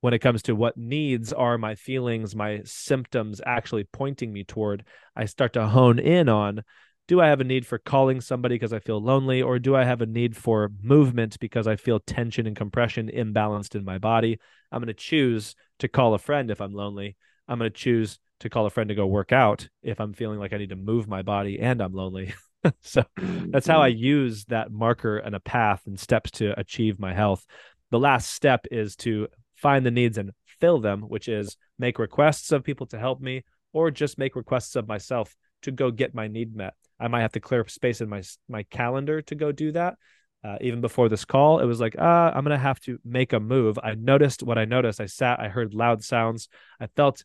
when 0.00 0.14
it 0.14 0.20
comes 0.20 0.42
to 0.42 0.54
what 0.54 0.76
needs 0.76 1.32
are 1.32 1.58
my 1.58 1.74
feelings, 1.74 2.36
my 2.36 2.60
symptoms 2.64 3.40
actually 3.44 3.84
pointing 3.84 4.32
me 4.32 4.44
toward, 4.44 4.84
I 5.16 5.24
start 5.24 5.54
to 5.54 5.66
hone 5.66 5.98
in 5.98 6.28
on 6.28 6.62
do 7.08 7.22
I 7.22 7.28
have 7.28 7.40
a 7.40 7.44
need 7.44 7.66
for 7.66 7.78
calling 7.78 8.20
somebody 8.20 8.54
because 8.54 8.74
I 8.74 8.80
feel 8.80 9.02
lonely, 9.02 9.40
or 9.40 9.58
do 9.58 9.74
I 9.74 9.84
have 9.84 10.02
a 10.02 10.06
need 10.06 10.36
for 10.36 10.70
movement 10.82 11.40
because 11.40 11.66
I 11.66 11.76
feel 11.76 11.98
tension 11.98 12.46
and 12.46 12.54
compression 12.54 13.10
imbalanced 13.12 13.74
in 13.74 13.84
my 13.84 13.96
body? 13.96 14.38
I'm 14.70 14.80
going 14.80 14.88
to 14.88 14.94
choose 14.94 15.56
to 15.78 15.88
call 15.88 16.12
a 16.12 16.18
friend 16.18 16.50
if 16.50 16.60
I'm 16.60 16.74
lonely. 16.74 17.16
I'm 17.48 17.58
going 17.58 17.70
to 17.70 17.76
choose 17.76 18.18
to 18.40 18.50
call 18.50 18.66
a 18.66 18.70
friend 18.70 18.88
to 18.90 18.94
go 18.94 19.06
work 19.06 19.32
out 19.32 19.68
if 19.82 20.00
I'm 20.00 20.12
feeling 20.12 20.38
like 20.38 20.52
I 20.52 20.58
need 20.58 20.68
to 20.68 20.76
move 20.76 21.08
my 21.08 21.22
body 21.22 21.58
and 21.58 21.80
I'm 21.80 21.94
lonely. 21.94 22.34
so 22.82 23.04
that's 23.16 23.66
how 23.66 23.80
I 23.80 23.90
mm-hmm. 23.90 24.04
use 24.04 24.44
that 24.46 24.70
marker 24.70 25.16
and 25.16 25.34
a 25.34 25.40
path 25.40 25.82
and 25.86 25.98
steps 25.98 26.30
to 26.32 26.58
achieve 26.60 27.00
my 27.00 27.14
health. 27.14 27.46
The 27.90 27.98
last 27.98 28.32
step 28.32 28.66
is 28.70 28.96
to 28.96 29.28
find 29.60 29.84
the 29.84 29.90
needs 29.90 30.18
and 30.18 30.32
fill 30.60 30.80
them, 30.80 31.02
which 31.02 31.28
is 31.28 31.56
make 31.78 31.98
requests 31.98 32.52
of 32.52 32.64
people 32.64 32.86
to 32.86 32.98
help 32.98 33.20
me 33.20 33.44
or 33.72 33.90
just 33.90 34.18
make 34.18 34.36
requests 34.36 34.76
of 34.76 34.88
myself 34.88 35.34
to 35.62 35.70
go 35.70 35.90
get 35.90 36.14
my 36.14 36.28
need 36.28 36.54
met. 36.54 36.74
I 36.98 37.08
might 37.08 37.22
have 37.22 37.32
to 37.32 37.40
clear 37.40 37.66
space 37.68 38.00
in 38.00 38.08
my 38.08 38.22
my 38.48 38.64
calendar 38.64 39.22
to 39.22 39.34
go 39.34 39.52
do 39.52 39.72
that. 39.72 39.96
Uh, 40.44 40.56
even 40.60 40.80
before 40.80 41.08
this 41.08 41.24
call, 41.24 41.58
it 41.58 41.64
was 41.64 41.80
like, 41.80 41.98
uh, 41.98 42.32
I'm 42.34 42.44
gonna 42.44 42.58
have 42.58 42.80
to 42.80 42.98
make 43.04 43.32
a 43.32 43.40
move. 43.40 43.78
I 43.82 43.94
noticed 43.94 44.42
what 44.42 44.58
I 44.58 44.64
noticed. 44.64 45.00
I 45.00 45.06
sat, 45.06 45.40
I 45.40 45.48
heard 45.48 45.74
loud 45.74 46.02
sounds. 46.02 46.48
I 46.80 46.86
felt 46.86 47.24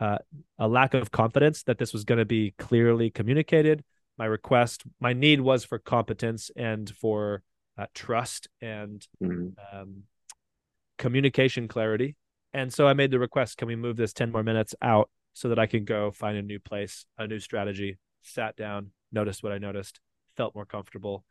uh, 0.00 0.18
a 0.58 0.68
lack 0.68 0.94
of 0.94 1.10
confidence 1.10 1.62
that 1.64 1.78
this 1.78 1.92
was 1.92 2.04
going 2.04 2.18
to 2.18 2.24
be 2.24 2.54
clearly 2.56 3.10
communicated 3.10 3.82
my 4.18 4.26
request 4.26 4.82
my 5.00 5.12
need 5.12 5.40
was 5.40 5.64
for 5.64 5.78
competence 5.78 6.50
and 6.56 6.90
for 6.90 7.42
uh, 7.78 7.86
trust 7.94 8.48
and 8.60 9.06
mm-hmm. 9.22 9.48
um, 9.72 10.02
communication 10.98 11.68
clarity. 11.68 12.16
And 12.52 12.72
so 12.72 12.86
i 12.86 12.94
made 12.94 13.10
the 13.10 13.18
request 13.18 13.58
can 13.58 13.68
we 13.68 13.76
move 13.76 13.96
this 13.96 14.12
10 14.12 14.32
more 14.32 14.42
minutes 14.42 14.74
out 14.80 15.10
so 15.34 15.50
that 15.50 15.58
i 15.58 15.66
can 15.66 15.84
go 15.84 16.10
find 16.10 16.36
a 16.36 16.42
new 16.42 16.58
place 16.58 17.04
a 17.18 17.26
new 17.26 17.38
strategy 17.38 17.98
sat 18.22 18.56
down 18.56 18.90
noticed 19.12 19.42
what 19.42 19.52
i 19.52 19.58
noticed 19.58 20.00
felt 20.36 20.54
more 20.54 20.64
comfortable 20.64 21.24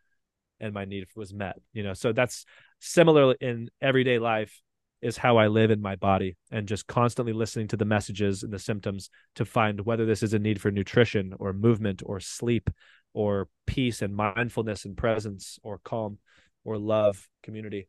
and 0.59 0.74
my 0.74 0.86
need 0.86 1.05
was 1.15 1.33
met 1.33 1.57
you 1.74 1.83
know? 1.83 1.93
So 1.93 2.13
that's 2.13 2.45
similar 2.79 3.33
in 3.33 3.69
everyday 3.81 4.19
life 4.19 4.62
is 5.01 5.17
how 5.17 5.38
I 5.38 5.47
live 5.47 5.69
in 5.69 5.81
my 5.81 5.95
body 5.95 6.38
and 6.51 6.67
just 6.67 6.88
constantly 6.88 7.33
listening 7.33 7.67
to 7.67 7.77
the 7.77 7.86
messages 7.86 8.41
and 8.41 8.51
the 8.51 8.59
symptoms 8.59 9.09
to 9.36 9.45
find 9.45 9.81
whether 9.81 10.05
this 10.05 10.24
is 10.24 10.33
a 10.33 10.39
need 10.39 10.59
for 10.59 10.71
nutrition 10.71 11.33
or 11.39 11.53
movement 11.53 12.01
or 12.03 12.19
sleep 12.19 12.69
or 13.13 13.47
peace 13.67 14.01
and 14.01 14.15
mindfulness 14.15 14.86
and 14.86 14.97
presence 14.97 15.59
or 15.62 15.79
calm 15.83 16.17
or 16.65 16.77
love 16.77 17.27
community 17.43 17.88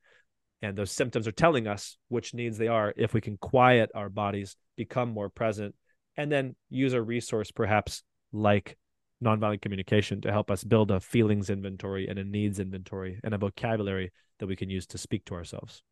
And 0.61 0.77
those 0.77 0.91
symptoms 0.91 1.29
are 1.29 1.33
telling 1.33 1.67
us 1.67 1.97
which 2.09 2.35
needs 2.35 2.59
they 2.59 2.69
are. 2.69 2.93
If 2.97 3.15
we 3.15 3.21
can 3.21 3.37
quiet 3.37 3.91
our 3.95 4.09
bodies, 4.09 4.57
become 4.77 5.11
more 5.11 5.29
present, 5.29 5.75
and 6.17 6.33
then 6.33 6.57
use 6.69 6.95
a 6.95 7.03
resource 7.03 7.51
perhaps 7.51 8.03
like 8.33 8.77
nonviolent 9.23 9.63
communication 9.63 10.21
to 10.23 10.33
help 10.33 10.51
us 10.51 10.65
build 10.65 10.91
a 10.91 11.01
feelings 11.01 11.51
inventory 11.51 12.09
and 12.09 12.19
a 12.19 12.25
needs 12.25 12.59
inventory 12.59 13.21
and 13.25 13.35
a 13.35 13.39
vocabulary 13.39 14.13
that 14.39 14.47
we 14.47 14.57
can 14.57 14.71
use 14.71 14.87
to 14.87 14.99
speak 14.99 15.25
to 15.27 15.35
ourselves. 15.35 15.83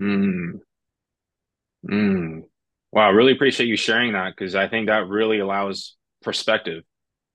Mm. 0.00 0.60
Mm. 1.88 2.42
Wow, 2.92 3.06
I 3.06 3.10
really 3.10 3.32
appreciate 3.32 3.66
you 3.66 3.76
sharing 3.76 4.12
that 4.12 4.34
because 4.36 4.54
I 4.54 4.68
think 4.68 4.86
that 4.86 5.08
really 5.08 5.38
allows 5.38 5.96
perspective. 6.22 6.84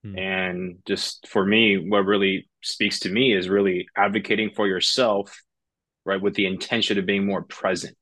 Mm. 0.05 0.19
And 0.19 0.77
just 0.87 1.27
for 1.27 1.45
me, 1.45 1.77
what 1.77 2.05
really 2.05 2.49
speaks 2.63 2.99
to 3.01 3.09
me 3.09 3.33
is 3.33 3.49
really 3.49 3.87
advocating 3.95 4.51
for 4.55 4.67
yourself, 4.67 5.43
right, 6.07 6.21
with 6.21 6.33
the 6.33 6.47
intention 6.47 6.97
of 6.97 7.05
being 7.05 7.25
more 7.25 7.43
present 7.43 7.95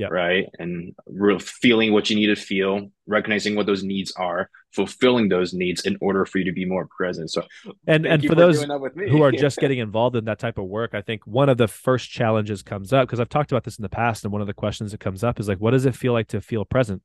yeah. 0.00 0.08
right? 0.08 0.46
And 0.58 0.94
real 1.06 1.38
feeling 1.38 1.92
what 1.92 2.08
you 2.08 2.16
need 2.16 2.28
to 2.28 2.36
feel 2.36 2.90
recognizing 3.06 3.54
what 3.54 3.66
those 3.66 3.82
needs 3.82 4.12
are 4.12 4.48
fulfilling 4.72 5.28
those 5.28 5.52
needs 5.52 5.82
in 5.82 5.98
order 6.00 6.24
for 6.24 6.38
you 6.38 6.44
to 6.44 6.52
be 6.52 6.64
more 6.64 6.88
present. 6.96 7.30
So 7.30 7.44
and 7.86 8.06
and 8.06 8.22
for, 8.22 8.28
for 8.30 8.34
those 8.34 8.62
who 8.62 9.22
are 9.22 9.30
just 9.30 9.58
getting 9.60 9.78
involved 9.78 10.16
in 10.16 10.24
that 10.24 10.38
type 10.38 10.58
of 10.58 10.64
work 10.64 10.94
i 10.94 11.02
think 11.02 11.26
one 11.26 11.48
of 11.48 11.58
the 11.58 11.66
first 11.68 12.08
challenges 12.08 12.62
comes 12.62 12.92
up 12.92 13.06
because 13.06 13.18
i've 13.18 13.28
talked 13.28 13.50
about 13.50 13.64
this 13.64 13.78
in 13.78 13.82
the 13.82 13.88
past 13.88 14.24
and 14.24 14.32
one 14.32 14.40
of 14.40 14.46
the 14.46 14.54
questions 14.54 14.92
that 14.92 15.00
comes 15.00 15.24
up 15.24 15.40
is 15.40 15.48
like 15.48 15.58
what 15.58 15.72
does 15.72 15.86
it 15.86 15.94
feel 15.94 16.12
like 16.12 16.28
to 16.28 16.40
feel 16.40 16.64
present? 16.64 17.02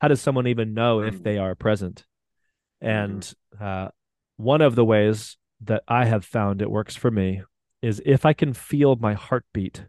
How 0.00 0.08
does 0.08 0.20
someone 0.20 0.46
even 0.46 0.74
know 0.74 1.00
if 1.00 1.22
they 1.22 1.38
are 1.38 1.56
present? 1.56 2.04
And 2.80 3.22
mm-hmm. 3.22 3.64
uh, 3.64 3.88
one 4.36 4.60
of 4.60 4.76
the 4.76 4.84
ways 4.84 5.36
that 5.64 5.82
i 5.88 6.04
have 6.04 6.24
found 6.24 6.62
it 6.62 6.70
works 6.70 6.94
for 6.94 7.10
me 7.10 7.42
is 7.82 8.02
if 8.04 8.26
i 8.26 8.32
can 8.32 8.52
feel 8.52 8.96
my 8.96 9.14
heartbeat 9.14 9.86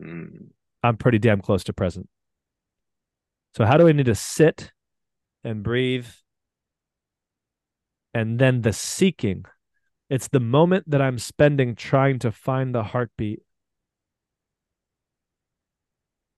mm. 0.00 0.50
I'm 0.82 0.96
pretty 0.96 1.18
damn 1.18 1.40
close 1.40 1.64
to 1.64 1.72
present. 1.72 2.08
So, 3.56 3.64
how 3.64 3.76
do 3.76 3.88
I 3.88 3.92
need 3.92 4.06
to 4.06 4.14
sit 4.14 4.72
and 5.44 5.62
breathe? 5.62 6.06
And 8.14 8.38
then 8.38 8.62
the 8.62 8.72
seeking. 8.72 9.44
It's 10.08 10.28
the 10.28 10.40
moment 10.40 10.90
that 10.90 11.00
I'm 11.00 11.18
spending 11.18 11.76
trying 11.76 12.18
to 12.20 12.32
find 12.32 12.74
the 12.74 12.82
heartbeat 12.82 13.42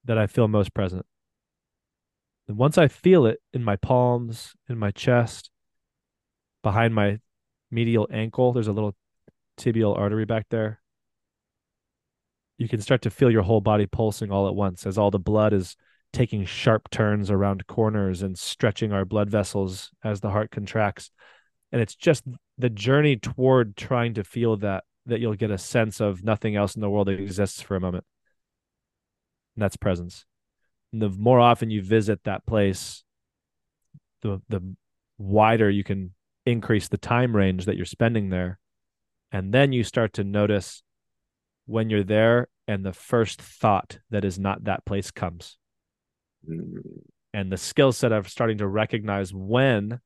that 0.05 0.17
I 0.17 0.27
feel 0.27 0.47
most 0.47 0.75
present. 0.75 1.07
And 2.47 2.57
once 2.57 2.77
I 2.77 2.87
feel 2.87 3.25
it 3.25 3.39
in 3.51 3.63
my 3.63 3.75
palms, 3.77 4.53
in 4.69 4.77
my 4.77 4.91
chest, 4.91 5.49
behind 6.61 6.93
my 6.93 7.19
medial 7.71 8.07
ankle, 8.11 8.53
there's 8.53 8.67
a 8.67 8.73
little 8.73 8.95
tibial 9.57 9.97
artery 9.97 10.25
back 10.25 10.45
there 10.49 10.79
you 12.57 12.67
can 12.67 12.81
start 12.81 13.01
to 13.01 13.09
feel 13.09 13.31
your 13.31 13.41
whole 13.41 13.61
body 13.61 13.85
pulsing 13.85 14.31
all 14.31 14.47
at 14.47 14.55
once 14.55 14.85
as 14.85 14.97
all 14.97 15.11
the 15.11 15.19
blood 15.19 15.53
is 15.53 15.75
taking 16.13 16.45
sharp 16.45 16.89
turns 16.91 17.31
around 17.31 17.65
corners 17.67 18.21
and 18.21 18.37
stretching 18.37 18.93
our 18.93 19.03
blood 19.03 19.29
vessels 19.29 19.89
as 20.03 20.21
the 20.21 20.29
heart 20.29 20.51
contracts. 20.51 21.11
And 21.71 21.81
it's 21.81 21.95
just 21.95 22.23
the 22.57 22.69
journey 22.69 23.17
toward 23.17 23.75
trying 23.75 24.13
to 24.13 24.23
feel 24.23 24.57
that 24.57 24.83
that 25.05 25.19
you'll 25.19 25.33
get 25.33 25.51
a 25.51 25.57
sense 25.57 25.99
of 25.99 26.23
nothing 26.23 26.55
else 26.55 26.75
in 26.75 26.81
the 26.81 26.89
world 26.89 27.07
that 27.07 27.19
exists 27.19 27.61
for 27.61 27.75
a 27.75 27.81
moment. 27.81 28.05
And 29.55 29.63
that's 29.63 29.75
presence. 29.75 30.25
And 30.93 31.01
the 31.01 31.09
more 31.09 31.41
often 31.41 31.69
you 31.69 31.81
visit 31.81 32.23
that 32.23 32.45
place 32.45 33.03
the 34.21 34.41
the 34.47 34.61
wider 35.17 35.69
you 35.69 35.83
can 35.83 36.13
increase 36.45 36.87
the 36.87 36.97
time 36.97 37.35
range 37.35 37.65
that 37.65 37.75
you're 37.75 37.85
spending 37.85 38.29
there 38.29 38.59
and 39.33 39.51
then 39.51 39.73
you 39.73 39.83
start 39.83 40.13
to 40.13 40.23
notice 40.23 40.83
when 41.65 41.89
you're 41.89 42.03
there 42.03 42.47
and 42.67 42.85
the 42.85 42.93
first 42.93 43.41
thought 43.41 43.97
that 44.11 44.23
is 44.23 44.37
not 44.37 44.65
that 44.65 44.85
place 44.85 45.09
comes. 45.09 45.57
Mm. 46.47 46.83
And 47.33 47.51
the 47.51 47.57
skill 47.57 47.91
set 47.91 48.11
of 48.11 48.29
starting 48.29 48.59
to 48.59 48.67
recognize 48.67 49.33
when 49.33 49.99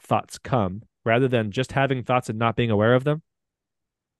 thoughts 0.00 0.38
come 0.38 0.82
rather 1.04 1.28
than 1.28 1.52
just 1.52 1.72
having 1.72 2.02
thoughts 2.02 2.30
and 2.30 2.38
not 2.38 2.56
being 2.56 2.70
aware 2.70 2.94
of 2.94 3.04
them. 3.04 3.22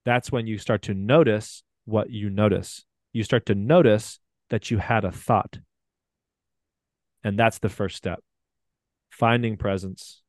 That's 0.05 0.31
when 0.31 0.47
you 0.47 0.59
start 0.59 0.83
to 0.83 0.95
notice 0.95 1.65
what 1.87 2.11
you 2.11 2.29
notice. 2.29 2.85
You 3.15 3.23
start 3.23 3.47
to 3.47 3.55
notice 3.55 4.21
that 4.51 4.71
you 4.71 4.77
had 4.79 5.05
a 5.05 5.11
thought. 5.11 5.59
And 7.25 7.39
that's 7.39 7.59
the 7.59 7.71
first 7.71 7.97
step 7.97 8.21
finding 9.11 9.57
presence, 9.57 10.21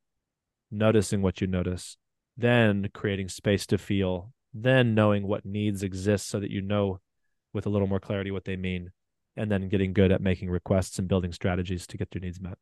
noticing 0.70 1.20
what 1.20 1.42
you 1.42 1.46
notice, 1.46 1.98
then 2.38 2.88
creating 2.94 3.28
space 3.28 3.66
to 3.66 3.76
feel, 3.76 4.32
then 4.54 4.94
knowing 4.94 5.26
what 5.26 5.44
needs 5.44 5.82
exist 5.82 6.28
so 6.28 6.38
that 6.38 6.50
you 6.50 6.62
know 6.62 7.00
with 7.52 7.66
a 7.66 7.68
little 7.68 7.88
more 7.88 8.00
clarity 8.00 8.30
what 8.30 8.44
they 8.44 8.56
mean 8.56 8.92
and 9.36 9.50
then 9.50 9.68
getting 9.68 9.92
good 9.92 10.12
at 10.12 10.20
making 10.20 10.48
requests 10.48 10.98
and 10.98 11.08
building 11.08 11.32
strategies 11.32 11.86
to 11.88 11.96
get 11.96 12.14
your 12.14 12.20
needs 12.20 12.40
met. 12.40 12.56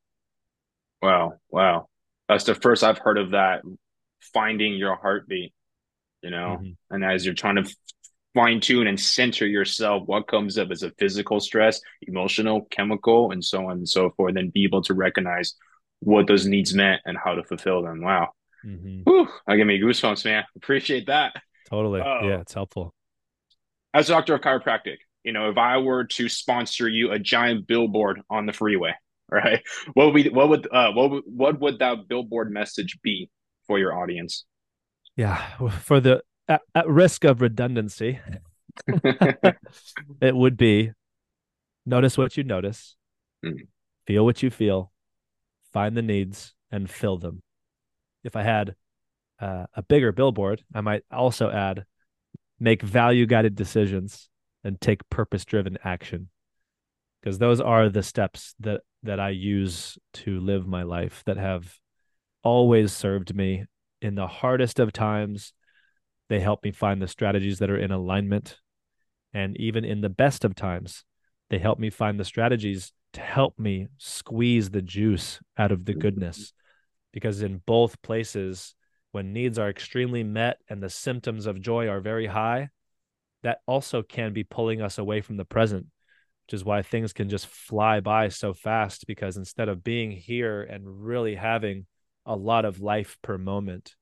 Wow. 1.03 1.35
Wow. 1.51 1.89
That's 2.29 2.45
the 2.45 2.55
first 2.55 2.83
i've 2.83 2.99
heard 2.99 3.19
of 3.19 3.31
that 3.31 3.63
finding 4.33 4.75
your 4.75 4.97
heartbeat 4.97 5.53
you 6.23 6.31
know? 6.31 6.59
Mm-hmm. 6.61 6.95
and 6.95 7.05
as 7.05 7.25
you're 7.25 7.35
trying 7.35 7.57
to 7.57 7.77
fine 8.35 8.61
tune 8.61 8.89
and 8.89 8.99
center 8.99 9.47
yourself 9.47 10.03
what 10.07 10.27
comes 10.27 10.59
up 10.59 10.71
as 10.73 10.83
a 10.83 10.91
physical 10.99 11.39
stress 11.39 11.81
emotional 12.03 12.67
chemical 12.71 13.31
and 13.31 13.45
so 13.45 13.67
on 13.67 13.73
and 13.73 13.89
so 13.89 14.11
forth 14.17 14.35
and 14.37 14.53
be 14.53 14.65
able 14.65 14.83
to 14.83 14.95
recognize 14.95 15.55
what 16.01 16.27
those 16.27 16.47
needs 16.47 16.75
meant 16.75 17.01
and 17.07 17.17
how 17.17 17.35
to 17.35 17.45
fulfill 17.45 17.83
them. 17.83 18.03
Wow 18.03 18.31
mm-hmm. 18.67 19.03
Whew, 19.05 19.29
I 19.47 19.57
give 19.57 19.67
me 19.67 19.81
goosebumps, 19.81 20.25
man. 20.25 20.45
Appreciate 20.57 21.07
that. 21.07 21.35
Totally. 21.71 22.01
Uh, 22.01 22.23
yeah, 22.23 22.41
it's 22.41 22.55
helpful. 22.55 22.95
As 23.95 24.09
a 24.11 24.13
doctor 24.13 24.35
of 24.35 24.41
chiropractic, 24.41 24.97
you 25.25 25.33
know, 25.33 25.51
if 25.51 25.59
I 25.59 25.79
were 25.79 26.05
to 26.05 26.29
sponsor 26.29 26.89
you 26.89 27.11
a 27.11 27.19
giant 27.19 27.67
billboard 27.67 28.21
on 28.31 28.47
the 28.47 28.53
freeway, 28.53 28.95
right? 29.31 29.63
What 29.95 30.07
would 30.07 30.15
we, 30.15 30.29
what 30.29 30.49
would 30.49 30.69
uh 30.73 30.93
what 30.93 31.11
would, 31.11 31.25
what 31.27 31.61
would 31.61 31.79
that 31.81 32.09
billboard 32.09 32.53
message 32.53 32.99
be 33.03 33.31
for 33.67 33.79
your 33.79 33.93
audience? 33.93 34.45
Yeah, 35.17 35.43
for 35.83 36.01
the 36.01 36.23
at, 36.49 36.63
at 36.75 36.89
risk 36.89 37.25
of 37.25 37.41
redundancy, 37.41 38.21
it 38.87 40.37
would 40.37 40.57
be 40.57 40.93
notice 41.85 42.17
what 42.17 42.37
you 42.37 42.45
notice, 42.45 42.97
mm. 43.45 43.67
feel 44.07 44.25
what 44.25 44.43
you 44.43 44.51
feel, 44.51 44.93
find 45.73 45.97
the 45.97 46.03
needs 46.03 46.55
and 46.71 46.89
fill 46.89 47.19
them. 47.19 47.43
If 48.27 48.35
I 48.35 48.43
had 48.43 48.75
uh, 49.41 49.67
a 49.75 49.83
bigger 49.83 50.11
billboard, 50.11 50.65
I 50.75 50.81
might 50.81 51.05
also 51.13 51.49
add 51.49 51.85
make 52.59 52.83
value 52.83 53.25
guided 53.25 53.55
decisions 53.55 54.29
and 54.65 54.81
take 54.81 55.09
purpose 55.09 55.45
driven 55.45 55.79
action. 55.85 56.29
Because 57.21 57.39
those 57.39 57.61
are 57.61 57.89
the 57.89 58.03
steps 58.03 58.55
that 58.61 58.81
that 59.05 59.21
I 59.21 59.31
use 59.31 59.97
to 60.15 60.41
live 60.41 60.67
my 60.67 60.83
life 60.83 61.23
that 61.27 61.37
have 61.37 61.79
always 62.43 62.93
served 62.93 63.35
me 63.35 63.65
in 64.03 64.17
the 64.17 64.27
hardest 64.27 64.81
of 64.81 64.93
times. 64.93 65.53
They 66.29 66.41
help 66.41 66.65
me 66.65 66.73
find 66.73 67.01
the 67.01 67.07
strategies 67.07 67.61
that 67.61 67.71
are 67.71 67.79
in 67.79 67.93
alignment. 67.93 68.59
And 69.33 69.57
even 69.59 69.85
in 69.85 70.01
the 70.01 70.09
best 70.09 70.45
of 70.45 70.57
times 70.57 71.05
they 71.49 71.59
help 71.59 71.79
me 71.79 71.91
find 71.91 72.19
the 72.19 72.25
strategies 72.25 72.93
to 73.13 73.21
help 73.21 73.57
me 73.59 73.87
squeeze 73.99 74.71
the 74.71 74.83
juice 74.83 75.41
out 75.57 75.71
of 75.71 75.85
the 75.85 75.95
goodness 75.95 76.53
because 77.17 77.41
in 77.41 77.63
both 77.65 78.03
places 78.03 78.75
when 79.11 79.33
needs 79.33 79.59
are 79.59 79.71
extremely 79.71 80.23
met 80.23 80.59
and 80.69 80.83
the 80.83 80.91
symptoms 80.91 81.47
of 81.47 81.63
joy 81.63 81.89
are 81.89 82.03
very 82.03 82.27
high, 82.27 82.69
that 83.43 83.61
also 83.67 84.03
can 84.03 84.35
be 84.35 84.45
pulling 84.45 84.83
us 84.83 84.99
away 84.99 85.23
from 85.23 85.39
the 85.39 85.45
present, 85.47 85.87
which 86.45 86.53
is 86.53 86.63
why 86.63 86.83
things 86.83 87.15
can 87.15 87.31
just 87.31 87.47
fly 87.47 88.01
by 88.01 88.29
so 88.29 88.53
fast. 88.53 89.07
Because 89.07 89.39
instead 89.39 89.71
of 89.71 89.83
being 89.83 90.11
here 90.11 90.61
and 90.61 91.07
really 91.07 91.37
having 91.37 91.87
a 92.27 92.37
lot 92.37 92.67
of 92.67 92.81
life 92.81 93.17
per 93.23 93.39
moment, 93.39 93.95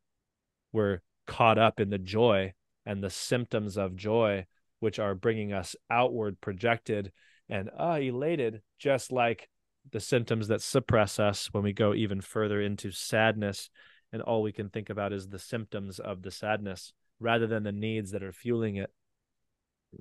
we're 0.73 0.99
caught 1.29 1.57
up 1.57 1.79
in 1.79 1.91
the 1.91 1.99
joy 1.99 2.53
and 2.85 3.01
the 3.01 3.11
symptoms 3.11 3.77
of 3.77 3.95
joy, 3.95 4.45
which 4.81 4.99
are 4.99 5.15
bringing 5.15 5.53
us 5.53 5.77
outward 5.89 6.41
projected 6.41 7.13
and 7.49 7.71
uh, 7.79 8.01
elated, 8.03 8.61
just 8.81 9.13
like 9.13 9.49
the 9.95 10.01
symptoms 10.01 10.49
that 10.49 10.61
suppress 10.61 11.21
us 11.21 11.49
when 11.53 11.63
we 11.63 11.73
go 11.73 11.95
even 11.95 12.21
further 12.21 12.61
into 12.61 12.91
sadness. 12.91 13.71
And 14.13 14.21
all 14.21 14.43
we 14.43 14.51
can 14.51 14.69
think 14.69 14.91
about 14.91 15.13
is 15.13 15.29
the 15.29 15.39
symptoms 15.39 16.01
of 16.01 16.21
the 16.21 16.33
sadness 16.33 16.93
rather 17.21 17.47
than 17.47 17.63
the 17.63 17.71
needs 17.71 18.11
that 18.11 18.25
are 18.25 18.33
fueling 18.33 18.75
it. 18.75 18.91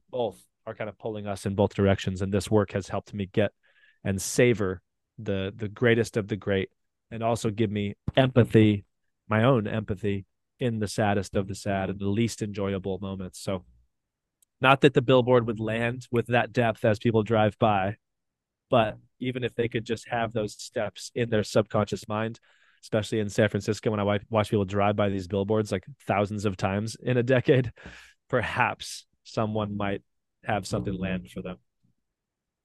Both 0.10 0.44
are 0.66 0.74
kind 0.74 0.90
of 0.90 0.98
pulling 0.98 1.28
us 1.28 1.46
in 1.46 1.54
both 1.54 1.76
directions. 1.76 2.24
And 2.24 2.34
this 2.34 2.50
work 2.50 2.72
has 2.72 2.88
helped 2.88 3.14
me 3.14 3.28
get 3.28 3.52
and 4.04 4.20
savor 4.20 4.82
the 5.20 5.54
the 5.56 5.68
greatest 5.68 6.18
of 6.18 6.28
the 6.28 6.36
great 6.36 6.70
and 7.12 7.22
also 7.22 7.52
give 7.52 7.70
me 7.70 7.94
empathy 8.18 8.84
my 9.30 9.44
own 9.44 9.68
empathy 9.68 10.26
in 10.60 10.80
the 10.80 10.88
saddest 10.88 11.36
of 11.36 11.48
the 11.48 11.54
sad 11.54 11.92
and 11.92 12.00
the 12.00 12.08
least 12.08 12.42
enjoyable 12.42 12.98
moments. 12.98 13.40
So 13.40 13.64
not 14.60 14.82
that 14.82 14.96
the 14.96 15.04
billboard 15.04 15.46
would 15.46 15.60
land 15.60 16.08
with 16.12 16.28
that 16.28 16.52
depth 16.52 16.84
as 16.84 16.98
people 16.98 17.22
drive 17.22 17.60
by 17.60 17.98
but 18.74 18.98
even 19.24 19.44
if 19.44 19.56
they 19.56 19.68
could 19.68 19.86
just 19.86 20.08
have 20.08 20.34
those 20.34 20.54
steps 20.54 21.12
in 21.16 21.30
their 21.30 21.44
subconscious 21.44 22.08
mind 22.08 22.40
especially 22.84 23.20
in 23.20 23.30
San 23.30 23.48
Francisco 23.48 23.90
when 23.90 24.00
I 24.00 24.20
watch 24.30 24.50
people 24.50 24.66
drive 24.66 24.98
by 24.98 25.08
these 25.08 25.28
billboards 25.28 25.72
like 25.72 25.86
thousands 26.06 26.44
of 26.44 26.58
times 26.58 26.98
in 27.02 27.18
a 27.18 27.24
decade, 27.24 27.72
perhaps 28.30 29.06
someone 29.24 29.78
might 29.78 30.02
have 30.44 30.68
something 30.68 30.94
land 30.94 31.30
for 31.32 31.42
them. 31.42 31.58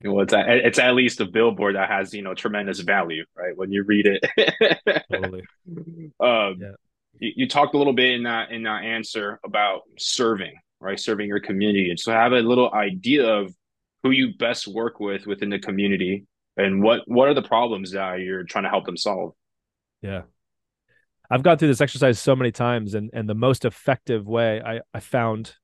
Well, 0.05 0.23
it's 0.23 0.33
a, 0.33 0.67
it's 0.67 0.79
at 0.79 0.95
least 0.95 1.21
a 1.21 1.25
billboard 1.25 1.75
that 1.75 1.89
has 1.89 2.15
you 2.15 2.23
know 2.23 2.35
tremendous 2.35 2.81
value, 2.81 3.25
right? 3.37 3.57
When 3.57 3.73
you 3.73 3.83
read 3.85 4.07
it. 4.07 5.03
totally. 5.13 5.43
Um, 6.21 6.57
yeah. 6.61 6.73
you, 7.19 7.33
you 7.37 7.49
talked 7.49 7.75
a 7.75 7.79
little 7.79 7.93
bit 7.93 8.15
in 8.15 8.23
that 8.25 8.53
in 8.53 8.63
that 8.65 8.85
answer 8.85 9.41
about 9.45 9.83
serving, 9.99 10.55
right? 10.81 10.99
Serving 10.99 11.27
your 11.27 11.41
community, 11.41 11.91
and 11.91 11.99
so 11.99 12.13
have 12.13 12.33
a 12.33 12.41
little 12.41 12.73
idea 12.73 13.27
of 13.27 13.53
who 14.05 14.11
you 14.11 14.35
best 14.37 14.69
work 14.69 15.01
with 15.01 15.27
within 15.27 15.51
the 15.51 15.59
community, 15.59 16.27
and 16.59 16.83
what 16.83 17.03
what 17.07 17.29
are 17.29 17.35
the 17.35 17.43
problems 17.43 17.93
that 17.93 18.21
you're 18.21 18.45
trying 18.45 18.65
to 18.65 18.71
help 18.71 18.85
them 18.85 18.97
solve. 18.97 19.33
Yeah, 20.03 20.23
I've 21.31 21.43
gone 21.43 21.57
through 21.57 21.69
this 21.69 21.81
exercise 21.81 22.19
so 22.19 22.37
many 22.37 22.53
times, 22.53 22.95
and 22.95 23.11
and 23.15 23.29
the 23.29 23.35
most 23.35 23.65
effective 23.65 24.27
way 24.27 24.61
I 24.61 24.81
I 24.93 25.01
found 25.01 25.55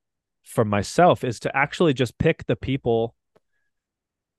for 0.45 0.65
myself 0.65 1.25
is 1.25 1.41
to 1.41 1.57
actually 1.57 1.95
just 1.95 2.19
pick 2.19 2.47
the 2.47 2.57
people 2.57 3.15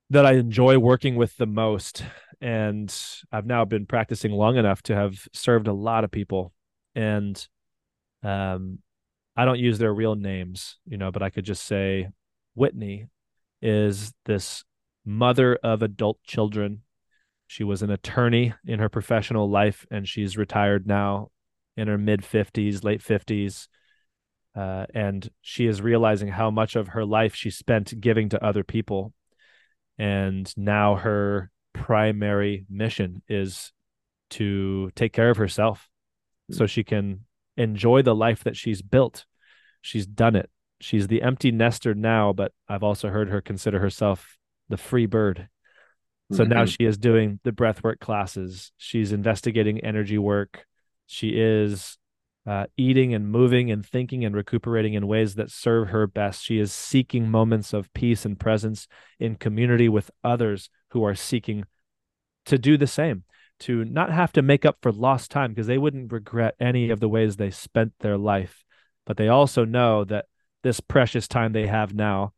that 0.09 0.25
I 0.25 0.33
enjoy 0.33 0.77
working 0.77 1.15
with 1.15 1.35
the 1.37 1.47
most. 1.47 2.03
And 2.41 2.93
I've 3.31 3.45
now 3.45 3.65
been 3.65 3.85
practicing 3.85 4.31
long 4.31 4.57
enough 4.57 4.83
to 4.83 4.95
have 4.95 5.27
served 5.33 5.67
a 5.67 5.73
lot 5.73 6.03
of 6.03 6.11
people. 6.11 6.53
And 6.93 7.45
um, 8.23 8.79
I 9.35 9.45
don't 9.45 9.59
use 9.59 9.79
their 9.79 9.93
real 9.93 10.15
names, 10.15 10.77
you 10.85 10.97
know, 10.97 11.11
but 11.11 11.23
I 11.23 11.29
could 11.29 11.45
just 11.45 11.63
say 11.63 12.09
Whitney 12.53 13.07
is 13.61 14.13
this 14.25 14.63
mother 15.05 15.55
of 15.57 15.81
adult 15.81 16.21
children. 16.23 16.81
She 17.47 17.63
was 17.63 17.81
an 17.81 17.91
attorney 17.91 18.53
in 18.65 18.79
her 18.79 18.89
professional 18.89 19.49
life, 19.49 19.85
and 19.91 20.07
she's 20.07 20.37
retired 20.37 20.87
now 20.87 21.29
in 21.77 21.87
her 21.87 21.97
mid 21.97 22.21
50s, 22.21 22.83
late 22.83 23.01
50s. 23.01 23.67
Uh, 24.55 24.85
and 24.93 25.29
she 25.41 25.67
is 25.67 25.81
realizing 25.81 26.29
how 26.29 26.49
much 26.49 26.75
of 26.75 26.89
her 26.89 27.05
life 27.05 27.35
she 27.35 27.49
spent 27.49 27.99
giving 27.99 28.29
to 28.29 28.43
other 28.43 28.63
people 28.63 29.13
and 29.97 30.55
now 30.57 30.95
her 30.95 31.51
primary 31.73 32.65
mission 32.69 33.21
is 33.27 33.71
to 34.29 34.91
take 34.95 35.13
care 35.13 35.29
of 35.29 35.37
herself 35.37 35.89
so 36.51 36.65
she 36.65 36.83
can 36.83 37.21
enjoy 37.57 38.01
the 38.01 38.15
life 38.15 38.43
that 38.43 38.55
she's 38.55 38.81
built 38.81 39.25
she's 39.81 40.05
done 40.05 40.35
it 40.35 40.49
she's 40.79 41.07
the 41.07 41.21
empty 41.21 41.51
nester 41.51 41.93
now 41.93 42.33
but 42.33 42.51
i've 42.67 42.83
also 42.83 43.09
heard 43.09 43.29
her 43.29 43.41
consider 43.41 43.79
herself 43.79 44.37
the 44.69 44.77
free 44.77 45.05
bird 45.05 45.47
so 46.31 46.43
mm-hmm. 46.43 46.53
now 46.53 46.65
she 46.65 46.83
is 46.85 46.97
doing 46.97 47.39
the 47.43 47.51
breathwork 47.51 47.99
classes 47.99 48.71
she's 48.77 49.11
investigating 49.11 49.79
energy 49.81 50.17
work 50.17 50.65
she 51.05 51.29
is 51.29 51.97
uh, 52.47 52.65
eating 52.77 53.13
and 53.13 53.29
moving 53.29 53.71
and 53.71 53.85
thinking 53.85 54.23
and 54.23 54.35
recuperating 54.35 54.93
in 54.93 55.07
ways 55.07 55.35
that 55.35 55.49
serve 55.49 55.89
her 55.89 56.05
best. 56.05 56.43
She 56.43 56.59
is 56.59 56.71
seeking 56.71 57.29
moments 57.29 57.73
of 57.73 57.91
peace 57.93 58.23
and 58.23 58.39
presence 58.39 58.87
in 59.19 59.35
community 59.35 59.89
with 59.89 60.11
others 60.23 60.69
who 60.91 61.03
are 61.03 61.15
seeking 61.15 61.65
to 62.45 62.59
do 62.59 62.77
the 62.77 62.87
same, 62.87 63.23
to 63.61 63.83
not 63.83 64.11
have 64.11 64.31
to 64.33 64.43
make 64.43 64.63
up 64.63 64.77
for 64.81 64.91
lost 64.91 65.31
time 65.31 65.51
because 65.51 65.65
they 65.65 65.79
wouldn't 65.79 66.11
regret 66.11 66.55
any 66.59 66.91
of 66.91 66.99
the 66.99 67.09
ways 67.09 67.35
they 67.35 67.49
spent 67.49 67.93
their 67.99 68.17
life. 68.17 68.63
But 69.07 69.17
they 69.17 69.27
also 69.27 69.65
know 69.65 70.03
that 70.05 70.25
this 70.61 70.79
precious 70.79 71.27
time 71.27 71.53
they 71.53 71.67
have 71.67 71.95
now 71.95 72.33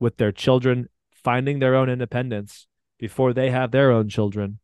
with 0.00 0.16
their 0.16 0.32
children 0.32 0.88
finding 1.24 1.58
their 1.58 1.74
own 1.74 1.88
independence 1.88 2.66
before 2.98 3.32
they 3.32 3.50
have 3.50 3.70
their 3.70 3.90
own 3.90 4.08
children, 4.08 4.58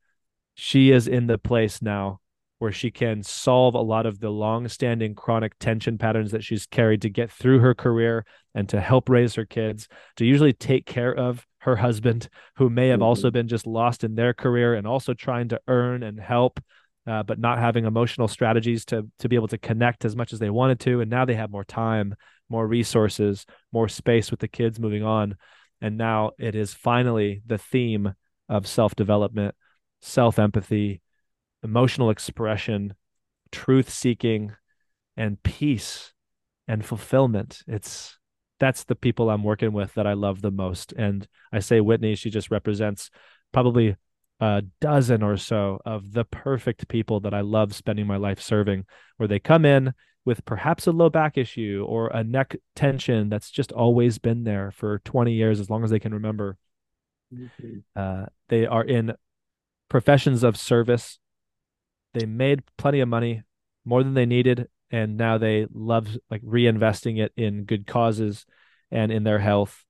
she 0.54 0.90
is 0.90 1.08
in 1.08 1.26
the 1.26 1.38
place 1.38 1.82
now 1.82 2.20
where 2.58 2.72
she 2.72 2.90
can 2.90 3.22
solve 3.22 3.74
a 3.74 3.80
lot 3.80 4.06
of 4.06 4.18
the 4.18 4.30
long-standing 4.30 5.14
chronic 5.14 5.58
tension 5.58 5.98
patterns 5.98 6.30
that 6.30 6.42
she's 6.42 6.66
carried 6.66 7.02
to 7.02 7.10
get 7.10 7.30
through 7.30 7.58
her 7.58 7.74
career 7.74 8.24
and 8.54 8.68
to 8.68 8.80
help 8.80 9.08
raise 9.08 9.34
her 9.34 9.44
kids 9.44 9.88
to 10.16 10.24
usually 10.24 10.52
take 10.52 10.86
care 10.86 11.14
of 11.14 11.46
her 11.58 11.76
husband 11.76 12.28
who 12.56 12.70
may 12.70 12.88
have 12.88 12.98
mm-hmm. 12.98 13.04
also 13.04 13.30
been 13.30 13.48
just 13.48 13.66
lost 13.66 14.04
in 14.04 14.14
their 14.14 14.32
career 14.32 14.74
and 14.74 14.86
also 14.86 15.12
trying 15.12 15.48
to 15.48 15.60
earn 15.68 16.02
and 16.02 16.18
help 16.18 16.60
uh, 17.06 17.22
but 17.22 17.38
not 17.38 17.58
having 17.58 17.84
emotional 17.84 18.28
strategies 18.28 18.84
to 18.84 19.06
to 19.18 19.28
be 19.28 19.36
able 19.36 19.48
to 19.48 19.58
connect 19.58 20.04
as 20.04 20.16
much 20.16 20.32
as 20.32 20.38
they 20.38 20.50
wanted 20.50 20.80
to 20.80 21.00
and 21.00 21.10
now 21.10 21.24
they 21.24 21.34
have 21.34 21.50
more 21.50 21.64
time 21.64 22.14
more 22.48 22.66
resources 22.66 23.44
more 23.72 23.88
space 23.88 24.30
with 24.30 24.40
the 24.40 24.48
kids 24.48 24.80
moving 24.80 25.02
on 25.02 25.36
and 25.80 25.96
now 25.96 26.32
it 26.38 26.54
is 26.54 26.74
finally 26.74 27.42
the 27.46 27.58
theme 27.58 28.14
of 28.48 28.66
self-development 28.66 29.54
self-empathy 30.00 31.00
emotional 31.62 32.10
expression, 32.10 32.94
truth 33.50 33.90
seeking, 33.90 34.54
and 35.16 35.42
peace 35.42 36.12
and 36.68 36.84
fulfillment. 36.84 37.62
It's 37.66 38.18
that's 38.58 38.84
the 38.84 38.94
people 38.94 39.28
I'm 39.28 39.42
working 39.42 39.72
with 39.72 39.94
that 39.94 40.06
I 40.06 40.14
love 40.14 40.40
the 40.40 40.50
most. 40.50 40.92
And 40.92 41.26
I 41.52 41.58
say 41.58 41.80
Whitney, 41.80 42.14
she 42.14 42.30
just 42.30 42.50
represents 42.50 43.10
probably 43.52 43.96
a 44.40 44.62
dozen 44.80 45.22
or 45.22 45.36
so 45.36 45.80
of 45.84 46.12
the 46.12 46.24
perfect 46.24 46.88
people 46.88 47.20
that 47.20 47.34
I 47.34 47.40
love 47.40 47.74
spending 47.74 48.06
my 48.06 48.16
life 48.16 48.40
serving, 48.40 48.84
where 49.16 49.28
they 49.28 49.38
come 49.38 49.64
in 49.64 49.92
with 50.26 50.44
perhaps 50.44 50.86
a 50.86 50.92
low 50.92 51.08
back 51.08 51.38
issue 51.38 51.86
or 51.88 52.08
a 52.08 52.22
neck 52.22 52.56
tension 52.74 53.30
that's 53.30 53.50
just 53.50 53.72
always 53.72 54.18
been 54.18 54.44
there 54.44 54.70
for 54.70 54.98
20 54.98 55.32
years, 55.32 55.60
as 55.60 55.70
long 55.70 55.82
as 55.82 55.90
they 55.90 56.00
can 56.00 56.12
remember. 56.12 56.58
Mm-hmm. 57.34 57.78
Uh, 57.94 58.26
they 58.48 58.66
are 58.66 58.84
in 58.84 59.14
professions 59.88 60.42
of 60.42 60.58
service 60.58 61.18
they 62.16 62.24
made 62.24 62.62
plenty 62.78 63.00
of 63.00 63.08
money, 63.10 63.42
more 63.84 64.02
than 64.02 64.14
they 64.14 64.24
needed, 64.24 64.68
and 64.90 65.18
now 65.18 65.36
they 65.36 65.66
love 65.70 66.08
like 66.30 66.40
reinvesting 66.40 67.20
it 67.20 67.30
in 67.36 67.64
good 67.64 67.86
causes 67.86 68.46
and 68.90 69.12
in 69.12 69.22
their 69.22 69.38
health 69.38 69.84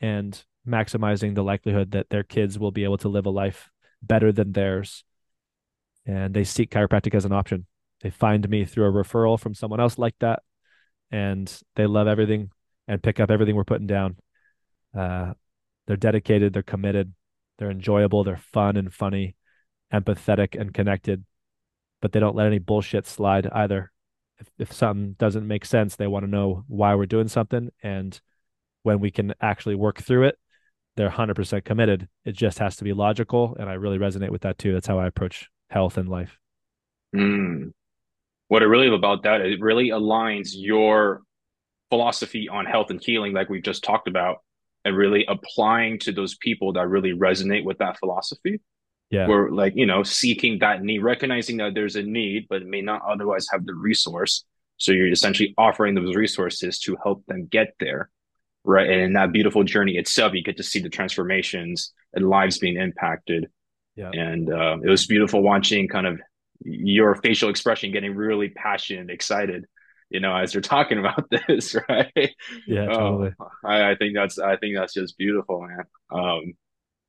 and 0.00 0.42
maximizing 0.66 1.34
the 1.34 1.44
likelihood 1.44 1.90
that 1.90 2.08
their 2.08 2.22
kids 2.22 2.58
will 2.58 2.70
be 2.70 2.84
able 2.84 2.96
to 2.96 3.10
live 3.10 3.26
a 3.26 3.30
life 3.30 3.68
better 4.00 4.32
than 4.32 4.52
theirs. 4.52 5.04
And 6.06 6.32
they 6.32 6.44
seek 6.44 6.70
chiropractic 6.70 7.14
as 7.14 7.26
an 7.26 7.32
option. 7.32 7.66
They 8.02 8.10
find 8.10 8.48
me 8.48 8.64
through 8.64 8.86
a 8.86 9.04
referral 9.04 9.38
from 9.38 9.54
someone 9.54 9.80
else 9.80 9.98
like 9.98 10.16
that, 10.20 10.42
and 11.10 11.52
they 11.74 11.86
love 11.86 12.08
everything 12.08 12.50
and 12.88 13.02
pick 13.02 13.20
up 13.20 13.30
everything 13.30 13.56
we're 13.56 13.64
putting 13.64 13.86
down. 13.86 14.16
Uh, 14.96 15.32
they're 15.86 15.96
dedicated, 15.96 16.52
they're 16.52 16.62
committed, 16.62 17.12
they're 17.58 17.70
enjoyable, 17.70 18.24
they're 18.24 18.36
fun 18.36 18.76
and 18.76 18.92
funny, 18.92 19.36
empathetic 19.92 20.58
and 20.58 20.74
connected 20.74 21.24
but 22.00 22.12
they 22.12 22.20
don't 22.20 22.36
let 22.36 22.46
any 22.46 22.58
bullshit 22.58 23.06
slide 23.06 23.48
either. 23.52 23.90
If, 24.38 24.48
if 24.58 24.72
something 24.72 25.16
doesn't 25.18 25.46
make 25.46 25.64
sense, 25.64 25.96
they 25.96 26.06
want 26.06 26.24
to 26.24 26.30
know 26.30 26.64
why 26.68 26.94
we're 26.94 27.06
doing 27.06 27.28
something. 27.28 27.70
And 27.82 28.20
when 28.82 29.00
we 29.00 29.10
can 29.10 29.34
actually 29.40 29.74
work 29.74 30.00
through 30.00 30.24
it, 30.24 30.38
they're 30.96 31.10
100% 31.10 31.64
committed. 31.64 32.08
It 32.24 32.32
just 32.32 32.58
has 32.58 32.76
to 32.76 32.84
be 32.84 32.92
logical. 32.92 33.56
And 33.58 33.68
I 33.68 33.74
really 33.74 33.98
resonate 33.98 34.30
with 34.30 34.42
that 34.42 34.58
too. 34.58 34.72
That's 34.72 34.86
how 34.86 34.98
I 34.98 35.06
approach 35.06 35.48
health 35.68 35.96
and 35.96 36.08
life. 36.08 36.38
Mm. 37.14 37.72
What 38.48 38.62
I 38.62 38.66
really 38.66 38.88
love 38.88 38.98
about 38.98 39.24
that, 39.24 39.40
it 39.40 39.60
really 39.60 39.88
aligns 39.88 40.50
your 40.52 41.22
philosophy 41.90 42.48
on 42.48 42.66
health 42.66 42.90
and 42.90 43.02
healing, 43.02 43.32
like 43.32 43.48
we've 43.48 43.62
just 43.62 43.84
talked 43.84 44.08
about, 44.08 44.38
and 44.84 44.96
really 44.96 45.24
applying 45.26 45.98
to 46.00 46.12
those 46.12 46.36
people 46.36 46.72
that 46.74 46.88
really 46.88 47.12
resonate 47.12 47.64
with 47.64 47.78
that 47.78 47.98
philosophy. 47.98 48.60
Yeah. 49.10 49.28
We're 49.28 49.50
like 49.50 49.74
you 49.76 49.86
know 49.86 50.02
seeking 50.02 50.58
that 50.60 50.82
need 50.82 50.98
recognizing 50.98 51.58
that 51.58 51.74
there's 51.74 51.94
a 51.94 52.02
need 52.02 52.46
but 52.48 52.66
may 52.66 52.82
not 52.82 53.02
otherwise 53.08 53.46
have 53.52 53.64
the 53.64 53.74
resource. 53.74 54.44
So 54.78 54.92
you're 54.92 55.10
essentially 55.10 55.54
offering 55.56 55.94
those 55.94 56.14
resources 56.14 56.78
to 56.80 56.96
help 57.02 57.24
them 57.26 57.46
get 57.46 57.74
there 57.80 58.10
right? 58.66 58.90
And 58.90 59.00
in 59.00 59.12
that 59.14 59.32
beautiful 59.32 59.64
journey 59.64 59.96
itself 59.96 60.34
you 60.34 60.42
get 60.42 60.58
to 60.58 60.62
see 60.62 60.80
the 60.80 60.90
transformations 60.90 61.92
and 62.12 62.28
lives 62.28 62.58
being 62.58 62.76
impacted. 62.76 63.48
Yeah. 63.94 64.10
And 64.10 64.52
uh, 64.52 64.76
it 64.82 64.88
was 64.88 65.06
beautiful 65.06 65.42
watching 65.42 65.88
kind 65.88 66.06
of 66.06 66.20
your 66.62 67.14
facial 67.16 67.50
expression 67.50 67.92
getting 67.92 68.14
really 68.14 68.48
passionate 68.48 69.00
and 69.00 69.10
excited 69.10 69.66
you 70.10 70.20
know 70.20 70.34
as 70.34 70.54
you're 70.54 70.60
talking 70.60 70.98
about 70.98 71.28
this 71.48 71.74
right 71.88 72.34
yeah 72.66 72.86
totally. 72.86 73.32
Um, 73.40 73.48
I, 73.64 73.90
I 73.90 73.96
think 73.96 74.14
that's 74.14 74.38
i 74.38 74.56
think 74.56 74.76
that's 74.76 74.94
just 74.94 75.18
beautiful 75.18 75.66
man 75.66 75.84
um 76.10 76.54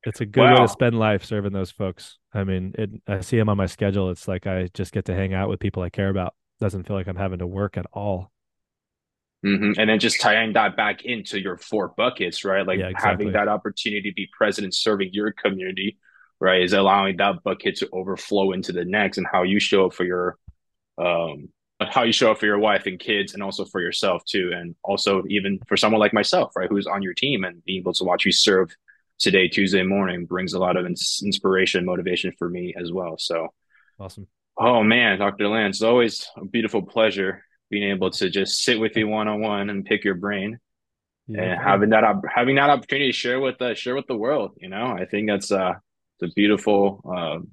it's 0.04 0.20
a 0.20 0.26
good 0.26 0.42
wow. 0.42 0.54
way 0.54 0.60
to 0.60 0.68
spend 0.68 0.98
life 0.98 1.24
serving 1.24 1.52
those 1.52 1.70
folks. 1.70 2.18
I 2.32 2.44
mean, 2.44 2.74
it, 2.78 2.90
I 3.06 3.20
see 3.20 3.36
them 3.36 3.48
on 3.48 3.56
my 3.56 3.66
schedule. 3.66 4.10
It's 4.10 4.28
like 4.28 4.46
I 4.46 4.68
just 4.72 4.92
get 4.92 5.06
to 5.06 5.14
hang 5.14 5.34
out 5.34 5.48
with 5.48 5.60
people 5.60 5.82
I 5.82 5.90
care 5.90 6.08
about. 6.08 6.34
Doesn't 6.60 6.86
feel 6.86 6.96
like 6.96 7.08
I'm 7.08 7.16
having 7.16 7.40
to 7.40 7.46
work 7.46 7.76
at 7.76 7.86
all. 7.92 8.30
Mm-hmm. 9.44 9.78
And 9.78 9.90
then 9.90 9.98
just 9.98 10.20
tying 10.20 10.52
that 10.54 10.76
back 10.76 11.04
into 11.04 11.40
your 11.40 11.58
four 11.58 11.92
buckets, 11.96 12.44
right? 12.44 12.66
Like 12.66 12.80
yeah, 12.80 12.88
exactly. 12.88 13.26
having 13.26 13.32
that 13.32 13.48
opportunity 13.48 14.10
to 14.10 14.14
be 14.14 14.28
present 14.36 14.64
and 14.64 14.74
serving 14.74 15.10
your 15.12 15.32
community, 15.32 15.98
right? 16.40 16.62
Is 16.62 16.72
allowing 16.72 17.16
that 17.16 17.42
bucket 17.42 17.76
to 17.76 17.88
overflow 17.92 18.52
into 18.52 18.72
the 18.72 18.84
next 18.84 19.18
and 19.18 19.26
how 19.30 19.42
you 19.42 19.60
show 19.60 19.86
up 19.86 19.94
for 19.94 20.04
your, 20.04 20.38
um, 20.96 21.48
how 21.80 22.02
you 22.02 22.12
show 22.12 22.32
up 22.32 22.38
for 22.38 22.46
your 22.46 22.58
wife 22.58 22.86
and 22.86 22.98
kids 22.98 23.34
and 23.34 23.42
also 23.42 23.64
for 23.64 23.80
yourself 23.80 24.24
too. 24.24 24.50
And 24.54 24.74
also 24.82 25.24
even 25.28 25.60
for 25.66 25.76
someone 25.76 26.00
like 26.00 26.12
myself, 26.12 26.56
right? 26.56 26.68
Who's 26.68 26.86
on 26.86 27.02
your 27.02 27.14
team 27.14 27.44
and 27.44 27.64
being 27.64 27.80
able 27.80 27.92
to 27.94 28.04
watch 28.04 28.24
you 28.24 28.32
serve 28.32 28.74
today, 29.18 29.48
Tuesday 29.48 29.82
morning, 29.82 30.26
brings 30.26 30.54
a 30.54 30.58
lot 30.58 30.76
of 30.76 30.86
ins- 30.86 31.20
inspiration, 31.24 31.84
motivation 31.84 32.32
for 32.38 32.48
me 32.48 32.74
as 32.80 32.92
well. 32.92 33.16
So 33.18 33.48
awesome. 33.98 34.26
Oh 34.56 34.82
man, 34.82 35.18
Dr. 35.18 35.48
Lance, 35.48 35.76
it's 35.76 35.82
always 35.82 36.26
a 36.36 36.44
beautiful 36.44 36.82
pleasure 36.82 37.44
being 37.70 37.90
able 37.90 38.10
to 38.10 38.30
just 38.30 38.62
sit 38.62 38.80
with 38.80 38.96
you 38.96 39.06
one 39.06 39.28
on 39.28 39.40
one 39.40 39.70
and 39.70 39.84
pick 39.84 40.04
your 40.04 40.14
brain. 40.14 40.58
yeah. 41.28 41.42
and 41.42 41.62
having 41.62 41.90
that 41.90 42.02
having 42.34 42.56
that 42.56 42.70
opportunity 42.70 43.10
to 43.10 43.16
share 43.16 43.38
with 43.38 43.60
uh, 43.62 43.74
share 43.74 43.94
with 43.94 44.06
the 44.06 44.16
world. 44.16 44.56
You 44.60 44.68
know, 44.68 44.86
I 44.86 45.04
think 45.04 45.28
that's 45.28 45.52
uh, 45.52 45.74
it's 46.20 46.32
a 46.32 46.34
beautiful 46.34 47.00
um, 47.16 47.48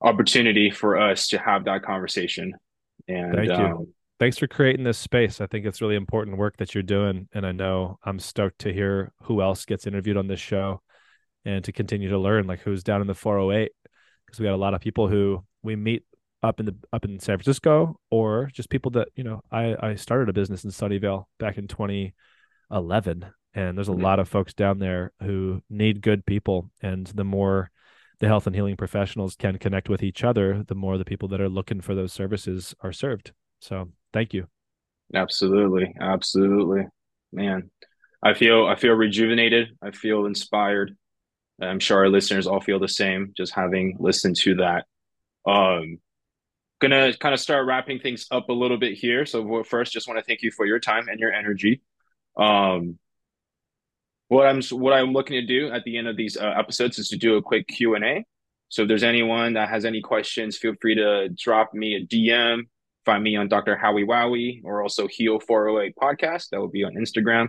opportunity 0.00 0.70
for 0.70 0.98
us 0.98 1.28
to 1.28 1.38
have 1.38 1.64
that 1.64 1.82
conversation. 1.82 2.54
And 3.08 3.34
thank 3.34 3.48
you. 3.48 3.54
Um, 3.54 3.94
Thanks 4.20 4.38
for 4.38 4.46
creating 4.46 4.84
this 4.84 4.96
space. 4.96 5.40
I 5.40 5.46
think 5.48 5.66
it's 5.66 5.82
really 5.82 5.96
important 5.96 6.38
work 6.38 6.56
that 6.58 6.72
you're 6.72 6.84
doing, 6.84 7.28
and 7.34 7.44
I 7.44 7.50
know 7.50 7.98
I'm 8.04 8.20
stoked 8.20 8.60
to 8.60 8.72
hear 8.72 9.12
who 9.22 9.42
else 9.42 9.64
gets 9.64 9.88
interviewed 9.88 10.16
on 10.16 10.28
this 10.28 10.38
show, 10.38 10.80
and 11.44 11.64
to 11.64 11.72
continue 11.72 12.08
to 12.08 12.18
learn 12.18 12.46
like 12.46 12.60
who's 12.60 12.84
down 12.84 13.00
in 13.00 13.08
the 13.08 13.14
408 13.14 13.72
because 14.24 14.38
we 14.38 14.46
got 14.46 14.54
a 14.54 14.56
lot 14.56 14.72
of 14.72 14.80
people 14.80 15.08
who 15.08 15.44
we 15.62 15.74
meet 15.74 16.04
up 16.42 16.60
in 16.60 16.66
the 16.66 16.76
up 16.92 17.04
in 17.04 17.18
San 17.18 17.38
Francisco 17.38 17.98
or 18.10 18.50
just 18.52 18.70
people 18.70 18.92
that 18.92 19.08
you 19.16 19.24
know 19.24 19.42
I 19.50 19.74
I 19.80 19.94
started 19.96 20.28
a 20.28 20.32
business 20.32 20.64
in 20.64 20.70
Sunnyvale 20.70 21.24
back 21.38 21.58
in 21.58 21.66
2011 21.66 23.26
and 23.54 23.76
there's 23.76 23.88
a 23.88 23.92
mm-hmm. 23.92 24.02
lot 24.02 24.18
of 24.18 24.28
folks 24.28 24.52
down 24.54 24.78
there 24.78 25.12
who 25.22 25.62
need 25.70 26.02
good 26.02 26.26
people 26.26 26.70
and 26.82 27.06
the 27.08 27.24
more 27.24 27.70
the 28.20 28.26
health 28.26 28.46
and 28.46 28.54
healing 28.54 28.76
professionals 28.76 29.36
can 29.36 29.58
connect 29.58 29.88
with 29.88 30.02
each 30.02 30.24
other 30.24 30.62
the 30.66 30.74
more 30.74 30.98
the 30.98 31.04
people 31.04 31.28
that 31.28 31.40
are 31.40 31.48
looking 31.48 31.80
for 31.80 31.94
those 31.94 32.12
services 32.12 32.74
are 32.80 32.92
served. 32.92 33.32
So 33.60 33.88
thank 34.12 34.32
you. 34.34 34.46
Absolutely. 35.14 35.94
Absolutely. 36.00 36.86
Man 37.32 37.70
i 38.22 38.32
feel 38.32 38.66
i 38.66 38.74
feel 38.74 38.94
rejuvenated. 38.94 39.76
I 39.82 39.90
feel 39.90 40.26
inspired. 40.26 40.96
I'm 41.60 41.80
sure 41.80 41.98
our 41.98 42.08
listeners 42.08 42.46
all 42.46 42.60
feel 42.60 42.78
the 42.78 42.88
same 42.88 43.32
just 43.36 43.54
having 43.54 43.96
listened 44.00 44.36
to 44.36 44.56
that. 44.56 44.86
Um 45.46 45.98
gonna 46.80 47.16
kind 47.16 47.34
of 47.34 47.40
start 47.40 47.66
wrapping 47.66 47.98
things 47.98 48.26
up 48.30 48.48
a 48.48 48.52
little 48.52 48.76
bit 48.76 48.94
here. 48.94 49.26
So 49.26 49.62
first, 49.64 49.92
just 49.92 50.08
want 50.08 50.18
to 50.18 50.24
thank 50.24 50.42
you 50.42 50.50
for 50.50 50.66
your 50.66 50.78
time 50.78 51.08
and 51.08 51.18
your 51.18 51.32
energy. 51.32 51.80
Um, 52.36 52.98
what 54.28 54.46
I'm 54.46 54.62
what 54.78 54.92
I'm 54.92 55.12
looking 55.12 55.34
to 55.34 55.46
do 55.46 55.70
at 55.70 55.84
the 55.84 55.98
end 55.98 56.08
of 56.08 56.16
these 56.16 56.36
uh, 56.36 56.54
episodes 56.56 56.98
is 56.98 57.08
to 57.08 57.16
do 57.16 57.36
a 57.36 57.42
quick 57.42 57.66
Q 57.68 57.94
and 57.94 58.04
A. 58.04 58.24
So 58.68 58.82
if 58.82 58.88
there's 58.88 59.02
anyone 59.02 59.54
that 59.54 59.68
has 59.68 59.84
any 59.84 60.00
questions, 60.00 60.56
feel 60.56 60.74
free 60.80 60.94
to 60.96 61.28
drop 61.28 61.74
me 61.74 61.94
a 61.94 62.06
DM. 62.06 62.62
Find 63.04 63.22
me 63.22 63.36
on 63.36 63.48
Dr. 63.48 63.76
Howie 63.76 64.04
Wowie 64.04 64.62
or 64.64 64.82
also 64.82 65.06
Heal 65.06 65.38
408 65.38 65.94
podcast. 65.96 66.48
That 66.50 66.60
will 66.60 66.68
be 66.68 66.84
on 66.84 66.94
Instagram. 66.94 67.48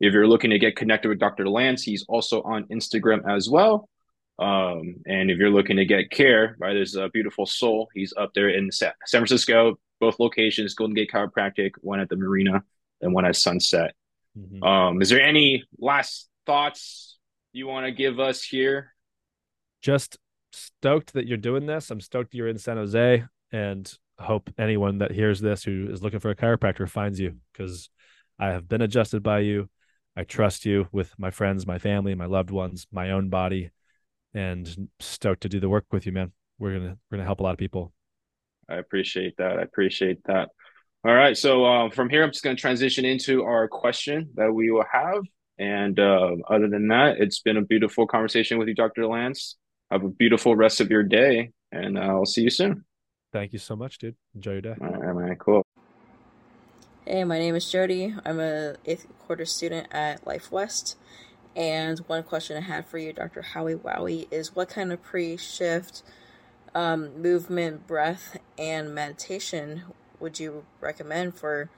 If 0.00 0.12
you're 0.12 0.26
looking 0.26 0.50
to 0.50 0.58
get 0.58 0.76
connected 0.76 1.08
with 1.08 1.18
Dr. 1.18 1.48
Lance, 1.48 1.82
he's 1.82 2.04
also 2.08 2.42
on 2.42 2.64
Instagram 2.64 3.20
as 3.30 3.48
well. 3.48 3.88
Um, 4.38 4.96
and 5.06 5.30
if 5.30 5.38
you're 5.38 5.50
looking 5.50 5.76
to 5.76 5.84
get 5.84 6.10
care, 6.10 6.56
right, 6.58 6.72
there's 6.72 6.96
a 6.96 7.08
beautiful 7.10 7.46
soul. 7.46 7.88
He's 7.94 8.12
up 8.16 8.32
there 8.34 8.48
in 8.48 8.72
San 8.72 8.92
Francisco, 9.08 9.78
both 10.00 10.18
locations, 10.18 10.74
Golden 10.74 10.94
Gate 10.94 11.10
Chiropractic, 11.12 11.72
one 11.82 12.00
at 12.00 12.08
the 12.08 12.16
Marina 12.16 12.64
and 13.00 13.14
one 13.14 13.24
at 13.24 13.36
Sunset. 13.36 13.94
Mm-hmm. 14.38 14.62
Um, 14.62 15.02
is 15.02 15.10
there 15.10 15.22
any 15.22 15.64
last 15.78 16.28
thoughts 16.46 17.18
you 17.52 17.66
want 17.66 17.86
to 17.86 17.92
give 17.92 18.18
us 18.18 18.42
here? 18.42 18.94
Just 19.82 20.18
stoked 20.52 21.12
that 21.14 21.26
you're 21.26 21.36
doing 21.36 21.66
this. 21.66 21.90
I'm 21.90 22.00
stoked 22.00 22.34
you're 22.34 22.48
in 22.48 22.58
San 22.58 22.76
Jose 22.76 23.24
and 23.52 23.92
hope 24.18 24.50
anyone 24.58 24.98
that 24.98 25.12
hears 25.12 25.40
this 25.40 25.64
who 25.64 25.88
is 25.90 26.02
looking 26.02 26.20
for 26.20 26.30
a 26.30 26.36
chiropractor 26.36 26.88
finds 26.88 27.18
you 27.18 27.36
because 27.52 27.90
I 28.38 28.48
have 28.48 28.68
been 28.68 28.82
adjusted 28.82 29.22
by 29.22 29.40
you. 29.40 29.68
I 30.16 30.24
trust 30.24 30.64
you 30.64 30.88
with 30.92 31.12
my 31.18 31.30
friends, 31.30 31.66
my 31.66 31.78
family, 31.78 32.14
my 32.14 32.26
loved 32.26 32.50
ones, 32.50 32.86
my 32.92 33.10
own 33.10 33.28
body 33.28 33.70
and 34.34 34.88
stoked 34.98 35.42
to 35.42 35.48
do 35.48 35.60
the 35.60 35.68
work 35.68 35.86
with 35.92 36.06
you, 36.06 36.12
man. 36.12 36.32
We're 36.58 36.78
gonna 36.78 36.98
we're 37.10 37.16
gonna 37.18 37.24
help 37.24 37.40
a 37.40 37.42
lot 37.42 37.52
of 37.52 37.58
people. 37.58 37.92
I 38.68 38.76
appreciate 38.76 39.36
that. 39.38 39.58
I 39.58 39.62
appreciate 39.62 40.24
that. 40.24 40.48
All 41.06 41.12
right, 41.12 41.36
so 41.36 41.66
uh, 41.66 41.90
from 41.90 42.08
here, 42.08 42.24
I'm 42.24 42.30
just 42.30 42.42
going 42.42 42.56
to 42.56 42.60
transition 42.60 43.04
into 43.04 43.42
our 43.42 43.68
question 43.68 44.30
that 44.36 44.50
we 44.50 44.70
will 44.70 44.86
have. 44.90 45.22
And 45.58 46.00
uh, 46.00 46.36
other 46.48 46.66
than 46.66 46.88
that, 46.88 47.18
it's 47.18 47.40
been 47.40 47.58
a 47.58 47.62
beautiful 47.62 48.06
conversation 48.06 48.56
with 48.56 48.68
you, 48.68 48.74
Dr. 48.74 49.06
Lance. 49.06 49.56
Have 49.90 50.02
a 50.02 50.08
beautiful 50.08 50.56
rest 50.56 50.80
of 50.80 50.90
your 50.90 51.02
day, 51.02 51.50
and 51.70 51.98
uh, 51.98 52.00
I'll 52.00 52.24
see 52.24 52.40
you 52.40 52.48
soon. 52.48 52.86
Thank 53.34 53.52
you 53.52 53.58
so 53.58 53.76
much, 53.76 53.98
dude. 53.98 54.16
Enjoy 54.34 54.52
your 54.52 54.60
day. 54.62 54.76
All 54.80 54.88
right, 54.88 55.14
man. 55.14 55.36
Cool. 55.36 55.62
Hey, 57.04 57.22
my 57.24 57.38
name 57.38 57.54
is 57.54 57.70
Jody. 57.70 58.14
I'm 58.24 58.40
a 58.40 58.76
eighth 58.86 59.06
quarter 59.26 59.44
student 59.44 59.88
at 59.90 60.26
Life 60.26 60.50
West, 60.50 60.96
and 61.54 61.98
one 62.06 62.22
question 62.22 62.56
I 62.56 62.60
had 62.60 62.86
for 62.86 62.96
you, 62.96 63.12
Dr. 63.12 63.42
Howie 63.42 63.74
Wowie, 63.74 64.26
is 64.30 64.56
what 64.56 64.70
kind 64.70 64.90
of 64.90 65.02
pre 65.02 65.36
shift 65.36 66.02
um, 66.74 67.20
movement, 67.20 67.86
breath, 67.86 68.38
and 68.56 68.94
meditation 68.94 69.82
would 70.20 70.38
you 70.38 70.64
recommend 70.80 71.34
for 71.34 71.68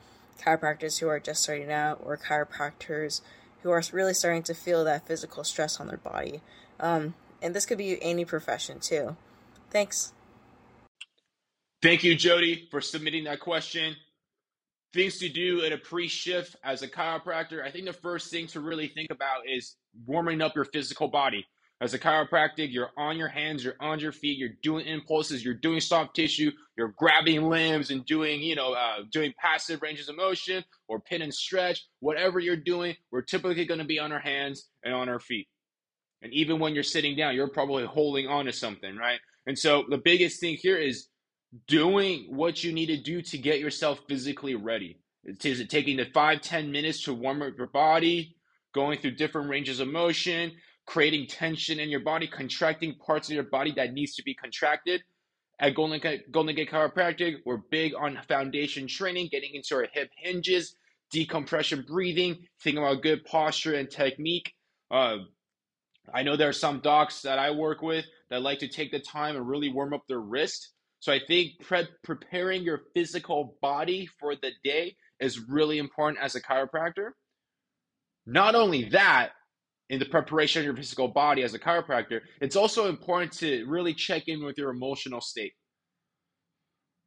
chiropractors 0.41 0.99
who 0.99 1.09
are 1.09 1.21
just 1.21 1.43
starting 1.43 1.73
out 1.73 2.01
or 2.05 2.17
chiropractors 2.17 3.21
who 3.63 3.71
are 3.71 3.83
really 3.93 4.15
starting 4.15 4.43
to 4.45 4.55
feel 4.55 4.85
that 4.85 5.07
physical 5.07 5.45
stress 5.45 5.81
on 5.81 5.87
their 5.87 5.97
body? 5.97 6.41
Um, 6.79 7.15
and 7.41 7.55
this 7.55 7.67
could 7.67 7.79
be 7.79 8.03
any 8.03 8.25
profession 8.25 8.81
too. 8.81 9.17
Thanks. 9.71 10.13
Thank 11.83 12.05
you, 12.05 12.15
Jody, 12.15 12.69
for 12.71 12.81
submitting 12.81 13.25
that 13.25 13.41
question 13.41 13.97
things 14.97 15.19
to 15.19 15.29
do 15.29 15.61
in 15.61 15.75
a 15.75 15.77
pre-shift 15.77 16.57
as 16.65 16.81
a 16.81 16.89
chiropractor 16.89 17.63
i 17.63 17.71
think 17.71 17.85
the 17.85 17.93
first 17.93 18.31
thing 18.31 18.47
to 18.47 18.61
really 18.61 18.89
think 18.89 19.11
about 19.11 19.47
is 19.47 19.77
warming 20.07 20.41
up 20.41 20.55
your 20.55 20.65
physical 20.65 21.07
body 21.07 21.47
as 21.81 21.95
a 21.95 21.99
chiropractic 21.99 22.73
you're 22.73 22.91
on 22.97 23.17
your 23.17 23.29
hands 23.29 23.65
you're 23.65 23.77
on 23.81 23.99
your 23.99 24.13
feet 24.13 24.39
you're 24.39 24.57
doing 24.63 24.87
impulses 24.87 25.45
you're 25.45 25.55
doing 25.55 25.81
soft 25.81 26.15
tissue 26.15 26.51
you're 26.77 26.95
grabbing 26.97 27.49
limbs 27.49 27.91
and 27.91 28.05
doing 28.07 28.41
you 28.41 28.55
know 28.55 28.73
uh, 28.73 28.99
doing 29.13 29.33
passive 29.39 29.83
ranges 29.83 30.09
of 30.09 30.17
motion 30.17 30.65
or 30.89 31.01
pin 31.01 31.23
and 31.23 31.35
stretch 31.35 31.85
whatever 32.01 32.39
you're 32.41 32.57
doing 32.57 32.95
we're 33.11 33.23
typically 33.23 33.65
going 33.65 33.81
to 33.81 33.85
be 33.85 33.99
on 33.99 34.13
our 34.13 34.21
hands 34.21 34.69
and 34.85 34.95
on 34.95 35.09
our 35.09 35.21
feet 35.21 35.49
and 36.23 36.33
even 36.33 36.59
when 36.59 36.75
you're 36.75 36.83
sitting 36.83 37.17
down 37.17 37.35
you're 37.35 37.49
probably 37.49 37.85
holding 37.85 38.27
on 38.27 38.47
to 38.47 38.53
something 38.53 38.97
right 38.97 39.21
and 39.47 39.59
so 39.59 39.85
the 39.89 39.99
biggest 39.99 40.41
thing 40.41 40.57
here 40.57 40.77
is 40.77 41.09
doing 41.67 42.27
what 42.29 42.63
you 42.63 42.73
need 42.73 42.87
to 42.87 42.97
do 42.97 43.23
to 43.23 43.39
get 43.39 43.61
yourself 43.61 44.01
physically 44.09 44.55
ready. 44.55 44.99
Is 45.25 45.61
it 45.61 45.71
taking 45.71 45.97
the 45.97 46.07
five, 46.07 46.41
10 46.41 46.71
minutes 46.71 47.03
to 47.05 47.15
warm 47.15 47.43
up 47.43 47.57
your 47.57 47.69
body, 47.69 48.37
going 48.75 49.01
through 49.01 49.13
different 49.13 49.49
ranges 49.49 49.81
of 49.81 49.89
motion, 49.89 50.53
creating 50.87 51.27
tension 51.27 51.79
in 51.81 51.89
your 51.89 52.01
body, 52.01 52.27
contracting 52.27 52.95
parts 52.95 53.29
of 53.29 53.35
your 53.35 53.45
body 53.45 53.73
that 53.73 53.93
needs 53.93 54.15
to 54.17 54.23
be 54.23 54.35
contracted? 54.35 55.03
At 55.59 55.75
Golden 55.75 56.01
Gate, 56.01 56.31
Golden 56.31 56.55
Gate 56.55 56.71
Chiropractic, 56.71 57.37
we're 57.47 57.57
big 57.71 57.95
on 57.95 58.19
foundation 58.29 58.87
training, 58.87 59.29
getting 59.31 59.55
into 59.55 59.75
our 59.77 59.87
hip 59.93 60.11
hinges, 60.17 60.77
decompression 61.11 61.85
breathing, 61.87 62.47
thinking 62.63 62.83
about 62.83 63.03
good 63.03 63.25
posture 63.25 63.75
and 63.75 63.91
technique. 63.91 64.53
Uh, 64.91 65.19
I 66.13 66.23
know 66.23 66.37
there 66.37 66.51
are 66.51 66.53
some 66.53 66.81
docs 66.81 67.23
that 67.23 67.39
I 67.39 67.53
work 67.53 67.81
with 67.81 68.05
that 68.29 68.43
like 68.43 68.59
to 68.61 68.69
take 68.69 68.93
the 68.93 69.01
time 69.01 69.35
and 69.35 69.49
really 69.49 69.71
warm 69.71 69.95
up 69.95 70.05
their 70.07 70.21
wrist 70.21 70.75
so 71.01 71.13
I 71.13 71.21
think 71.21 71.61
pre- 71.61 71.89
preparing 72.03 72.63
your 72.63 72.83
physical 72.95 73.57
body 73.61 74.07
for 74.19 74.35
the 74.35 74.51
day 74.65 74.97
is 75.21 75.39
really 75.39 75.79
important 75.79 76.23
as 76.23 76.35
a 76.35 76.43
chiropractor. 76.43 77.11
Not 78.27 78.55
only 78.55 78.89
that, 78.91 79.31
in 79.89 79.99
the 79.99 80.07
preparation 80.07 80.61
of 80.61 80.67
your 80.67 80.77
physical 80.77 81.09
body 81.09 81.43
as 81.43 81.55
a 81.55 81.59
chiropractor, 81.59 82.21
it's 82.41 82.57
also 82.57 82.89
important 82.89 83.33
to 83.33 83.65
really 83.67 83.95
check 83.95 84.25
in 84.27 84.45
with 84.45 84.59
your 84.59 84.71
emotional 84.71 85.21
state. 85.21 85.53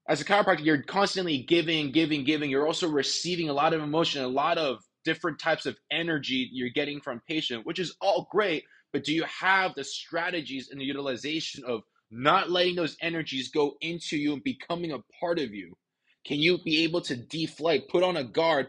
As 0.07 0.21
a 0.21 0.25
chiropractor, 0.25 0.65
you're 0.65 0.81
constantly 0.81 1.43
giving, 1.43 1.91
giving, 1.91 2.23
giving. 2.23 2.49
You're 2.49 2.65
also 2.65 2.89
receiving 2.89 3.49
a 3.49 3.53
lot 3.53 3.73
of 3.73 3.81
emotion, 3.81 4.23
a 4.23 4.27
lot 4.27 4.57
of 4.57 4.79
different 5.05 5.39
types 5.39 5.65
of 5.65 5.77
energy 5.91 6.49
you're 6.51 6.69
getting 6.69 6.99
from 6.99 7.21
patient, 7.27 7.65
which 7.65 7.79
is 7.79 7.95
all 8.01 8.27
great. 8.31 8.63
But 8.91 9.03
do 9.03 9.13
you 9.13 9.23
have 9.23 9.75
the 9.75 9.83
strategies 9.83 10.69
and 10.71 10.81
the 10.81 10.85
utilization 10.85 11.63
of 11.65 11.81
not 12.09 12.49
letting 12.49 12.75
those 12.75 12.97
energies 13.01 13.49
go 13.51 13.75
into 13.81 14.17
you 14.17 14.33
and 14.33 14.43
becoming 14.43 14.91
a 14.93 15.03
part 15.19 15.37
of 15.37 15.53
you? 15.53 15.77
Can 16.25 16.37
you 16.37 16.57
be 16.63 16.83
able 16.83 17.01
to 17.01 17.15
deflate, 17.15 17.87
put 17.89 18.03
on 18.03 18.17
a 18.17 18.23
guard, 18.23 18.67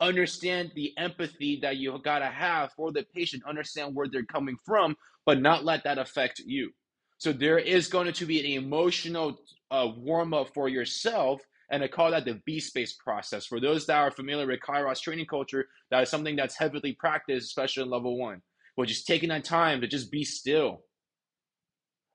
understand 0.00 0.72
the 0.74 0.92
empathy 0.96 1.58
that 1.62 1.76
you 1.76 1.98
got 2.02 2.20
to 2.20 2.26
have 2.26 2.72
for 2.72 2.92
the 2.92 3.04
patient, 3.14 3.42
understand 3.46 3.94
where 3.94 4.08
they're 4.08 4.24
coming 4.24 4.56
from, 4.64 4.96
but 5.26 5.40
not 5.40 5.64
let 5.64 5.84
that 5.84 5.98
affect 5.98 6.40
you? 6.40 6.70
So 7.18 7.32
there 7.32 7.58
is 7.58 7.88
going 7.88 8.12
to 8.12 8.26
be 8.26 8.40
an 8.40 8.64
emotional 8.64 9.38
uh, 9.70 9.88
warm 9.96 10.32
up 10.32 10.54
for 10.54 10.68
yourself. 10.68 11.42
And 11.70 11.84
I 11.84 11.88
call 11.88 12.10
that 12.10 12.24
the 12.24 12.40
B 12.46 12.58
space 12.58 12.94
process. 12.94 13.46
For 13.46 13.60
those 13.60 13.86
that 13.86 13.98
are 13.98 14.10
familiar 14.10 14.46
with 14.46 14.60
Kairos 14.60 15.00
training 15.00 15.26
culture, 15.26 15.66
that 15.90 16.02
is 16.02 16.08
something 16.08 16.34
that's 16.34 16.58
heavily 16.58 16.94
practiced, 16.94 17.46
especially 17.46 17.84
in 17.84 17.90
level 17.90 18.18
one. 18.18 18.42
But 18.76 18.88
just 18.88 19.06
taking 19.06 19.28
that 19.28 19.44
time 19.44 19.80
to 19.80 19.86
just 19.86 20.10
be 20.10 20.24
still, 20.24 20.82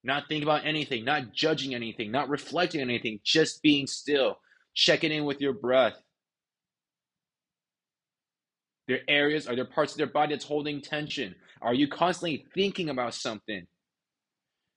not 0.04 0.28
think 0.28 0.44
about 0.44 0.66
anything, 0.66 1.06
not 1.06 1.34
judging 1.34 1.76
anything, 1.76 2.12
not 2.12 2.30
reflecting 2.30 2.82
anything, 2.82 3.20
just 3.24 3.62
being 3.62 3.88
still, 3.88 4.40
checking 4.74 5.12
in 5.12 5.26
with 5.26 5.40
your 5.40 5.54
breath. 5.54 5.94
There 8.88 9.02
areas, 9.08 9.48
are 9.48 9.56
there 9.56 9.66
parts 9.66 9.94
of 9.94 9.98
their 9.98 10.08
body 10.08 10.34
that's 10.34 10.46
holding 10.46 10.82
tension? 10.82 11.36
Are 11.62 11.74
you 11.74 11.88
constantly 11.88 12.46
thinking 12.54 12.90
about 12.90 13.14
something? 13.14 13.66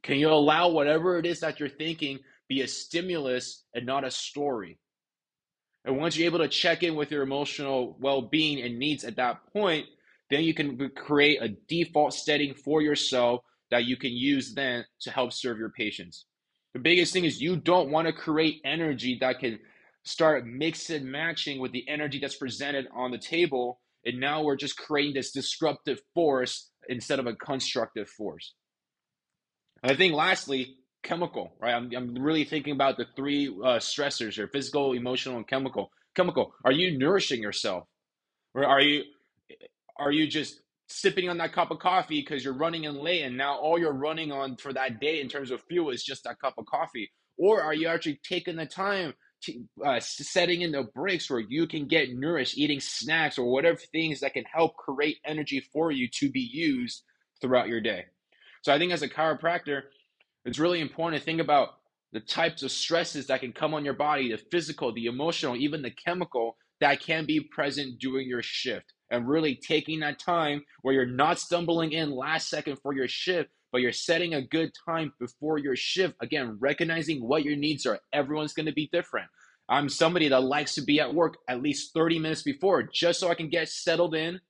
Can 0.02 0.16
you 0.16 0.30
allow 0.30 0.68
whatever 0.68 1.18
it 1.18 1.26
is 1.26 1.40
that 1.40 1.60
you're 1.60 1.68
thinking 1.68 2.18
be 2.48 2.62
a 2.62 2.68
stimulus 2.68 3.64
and 3.74 3.84
not 3.84 4.04
a 4.04 4.10
story? 4.10 4.78
And 5.84 5.96
once 5.98 6.16
you're 6.16 6.26
able 6.26 6.38
to 6.38 6.48
check 6.48 6.82
in 6.82 6.96
with 6.96 7.10
your 7.10 7.22
emotional 7.22 7.96
well 8.00 8.22
being 8.22 8.60
and 8.62 8.78
needs 8.78 9.04
at 9.04 9.16
that 9.16 9.40
point, 9.52 9.86
then 10.30 10.44
you 10.44 10.54
can 10.54 10.90
create 10.90 11.42
a 11.42 11.48
default 11.68 12.14
setting 12.14 12.54
for 12.54 12.82
yourself 12.82 13.42
that 13.70 13.84
you 13.84 13.96
can 13.96 14.12
use 14.12 14.54
then 14.54 14.84
to 15.00 15.10
help 15.10 15.32
serve 15.32 15.58
your 15.58 15.70
patients. 15.70 16.26
The 16.74 16.80
biggest 16.80 17.12
thing 17.12 17.24
is 17.24 17.40
you 17.40 17.56
don't 17.56 17.90
want 17.90 18.06
to 18.06 18.12
create 18.12 18.60
energy 18.64 19.18
that 19.20 19.40
can 19.40 19.58
start 20.04 20.46
mixing 20.46 21.02
and 21.02 21.12
matching 21.12 21.60
with 21.60 21.72
the 21.72 21.88
energy 21.88 22.18
that's 22.18 22.36
presented 22.36 22.86
on 22.94 23.10
the 23.10 23.18
table. 23.18 23.80
And 24.04 24.20
now 24.20 24.42
we're 24.42 24.56
just 24.56 24.76
creating 24.76 25.14
this 25.14 25.32
disruptive 25.32 26.00
force 26.14 26.70
instead 26.88 27.18
of 27.18 27.26
a 27.26 27.34
constructive 27.34 28.08
force. 28.08 28.54
And 29.82 29.92
I 29.92 29.96
think 29.96 30.14
lastly, 30.14 30.76
chemical, 31.02 31.54
right? 31.60 31.74
I'm, 31.74 31.90
I'm 31.96 32.14
really 32.14 32.44
thinking 32.44 32.74
about 32.74 32.96
the 32.96 33.06
three 33.16 33.48
uh, 33.48 33.78
stressors 33.78 34.34
here 34.34 34.48
physical, 34.48 34.92
emotional, 34.92 35.36
and 35.36 35.46
chemical. 35.46 35.90
Chemical, 36.14 36.52
are 36.64 36.72
you 36.72 36.98
nourishing 36.98 37.42
yourself? 37.42 37.84
Or 38.54 38.64
are 38.64 38.80
you 38.80 39.04
are 39.98 40.12
you 40.12 40.26
just 40.26 40.60
sipping 40.88 41.28
on 41.28 41.38
that 41.38 41.52
cup 41.52 41.70
of 41.70 41.78
coffee 41.78 42.20
because 42.20 42.44
you're 42.44 42.56
running 42.56 42.84
in 42.84 42.94
late 42.94 43.22
and 43.22 43.36
now 43.36 43.56
all 43.56 43.78
you're 43.78 43.92
running 43.92 44.32
on 44.32 44.56
for 44.56 44.72
that 44.72 45.00
day 45.00 45.20
in 45.20 45.28
terms 45.28 45.50
of 45.50 45.62
fuel 45.68 45.90
is 45.90 46.02
just 46.02 46.24
that 46.24 46.40
cup 46.40 46.54
of 46.58 46.66
coffee? 46.66 47.10
Or 47.36 47.62
are 47.62 47.74
you 47.74 47.88
actually 47.88 48.20
taking 48.26 48.56
the 48.56 48.66
time 48.66 49.12
uh, 49.84 50.00
setting 50.00 50.62
in 50.62 50.72
the 50.72 50.84
breaks 50.94 51.30
where 51.30 51.40
you 51.40 51.66
can 51.66 51.86
get 51.86 52.12
nourished, 52.12 52.58
eating 52.58 52.80
snacks 52.80 53.38
or 53.38 53.50
whatever 53.50 53.78
things 53.92 54.20
that 54.20 54.34
can 54.34 54.44
help 54.44 54.76
create 54.76 55.18
energy 55.24 55.60
for 55.72 55.90
you 55.90 56.08
to 56.14 56.30
be 56.30 56.40
used 56.40 57.02
throughout 57.40 57.68
your 57.68 57.80
day? 57.80 58.06
So 58.62 58.72
I 58.72 58.78
think 58.78 58.92
as 58.92 59.02
a 59.02 59.08
chiropractor, 59.08 59.82
it's 60.44 60.58
really 60.58 60.80
important 60.80 61.20
to 61.20 61.24
think 61.24 61.40
about 61.40 61.78
the 62.12 62.20
types 62.20 62.62
of 62.62 62.70
stresses 62.70 63.26
that 63.26 63.40
can 63.40 63.52
come 63.52 63.74
on 63.74 63.84
your 63.84 63.94
body 63.94 64.30
the 64.30 64.38
physical, 64.50 64.92
the 64.92 65.06
emotional, 65.06 65.56
even 65.56 65.82
the 65.82 65.90
chemical 65.90 66.56
that 66.80 67.00
can 67.00 67.26
be 67.26 67.40
present 67.40 67.98
during 67.98 68.28
your 68.28 68.42
shift. 68.42 68.92
And 69.10 69.28
really 69.28 69.54
taking 69.56 70.00
that 70.00 70.18
time 70.18 70.64
where 70.82 70.94
you're 70.94 71.06
not 71.06 71.38
stumbling 71.38 71.92
in 71.92 72.10
last 72.10 72.48
second 72.48 72.76
for 72.76 72.94
your 72.94 73.08
shift, 73.08 73.50
but 73.72 73.80
you're 73.80 73.92
setting 73.92 74.34
a 74.34 74.46
good 74.46 74.70
time 74.86 75.12
before 75.18 75.58
your 75.58 75.76
shift. 75.76 76.14
Again, 76.20 76.56
recognizing 76.60 77.26
what 77.26 77.44
your 77.44 77.56
needs 77.56 77.86
are. 77.86 78.00
Everyone's 78.12 78.52
going 78.52 78.66
to 78.66 78.72
be 78.72 78.88
different. 78.92 79.28
I'm 79.68 79.88
somebody 79.88 80.28
that 80.28 80.42
likes 80.42 80.74
to 80.76 80.82
be 80.82 81.00
at 81.00 81.14
work 81.14 81.36
at 81.48 81.62
least 81.62 81.92
30 81.92 82.18
minutes 82.18 82.42
before 82.42 82.82
just 82.82 83.20
so 83.20 83.28
I 83.28 83.34
can 83.34 83.50
get 83.50 83.68
settled 83.68 84.14
in, 84.14 84.40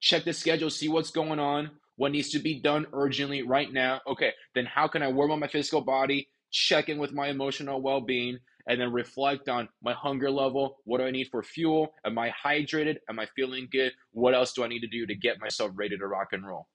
check 0.00 0.24
the 0.24 0.32
schedule, 0.32 0.70
see 0.70 0.88
what's 0.88 1.10
going 1.10 1.38
on, 1.38 1.70
what 1.96 2.12
needs 2.12 2.30
to 2.30 2.40
be 2.40 2.60
done 2.60 2.86
urgently 2.92 3.42
right 3.42 3.72
now. 3.72 4.00
Okay, 4.08 4.32
then 4.54 4.66
how 4.66 4.88
can 4.88 5.02
I 5.02 5.08
warm 5.08 5.30
up 5.30 5.38
my 5.38 5.46
physical 5.46 5.82
body, 5.82 6.28
check 6.50 6.88
in 6.88 6.98
with 6.98 7.12
my 7.12 7.28
emotional 7.28 7.80
well 7.80 8.00
being, 8.00 8.38
and 8.66 8.80
then 8.80 8.92
reflect 8.92 9.48
on 9.48 9.68
my 9.82 9.92
hunger 9.92 10.30
level. 10.30 10.78
What 10.84 10.98
do 10.98 11.04
I 11.04 11.10
need 11.10 11.28
for 11.30 11.42
fuel? 11.42 11.92
Am 12.04 12.18
I 12.18 12.30
hydrated? 12.44 12.96
Am 13.08 13.18
I 13.18 13.26
feeling 13.36 13.68
good? 13.70 13.92
What 14.12 14.34
else 14.34 14.52
do 14.52 14.64
I 14.64 14.68
need 14.68 14.80
to 14.80 14.88
do 14.88 15.06
to 15.06 15.14
get 15.14 15.40
myself 15.40 15.72
ready 15.74 15.96
to 15.96 16.06
rock 16.06 16.28
and 16.32 16.46
roll? 16.46 16.68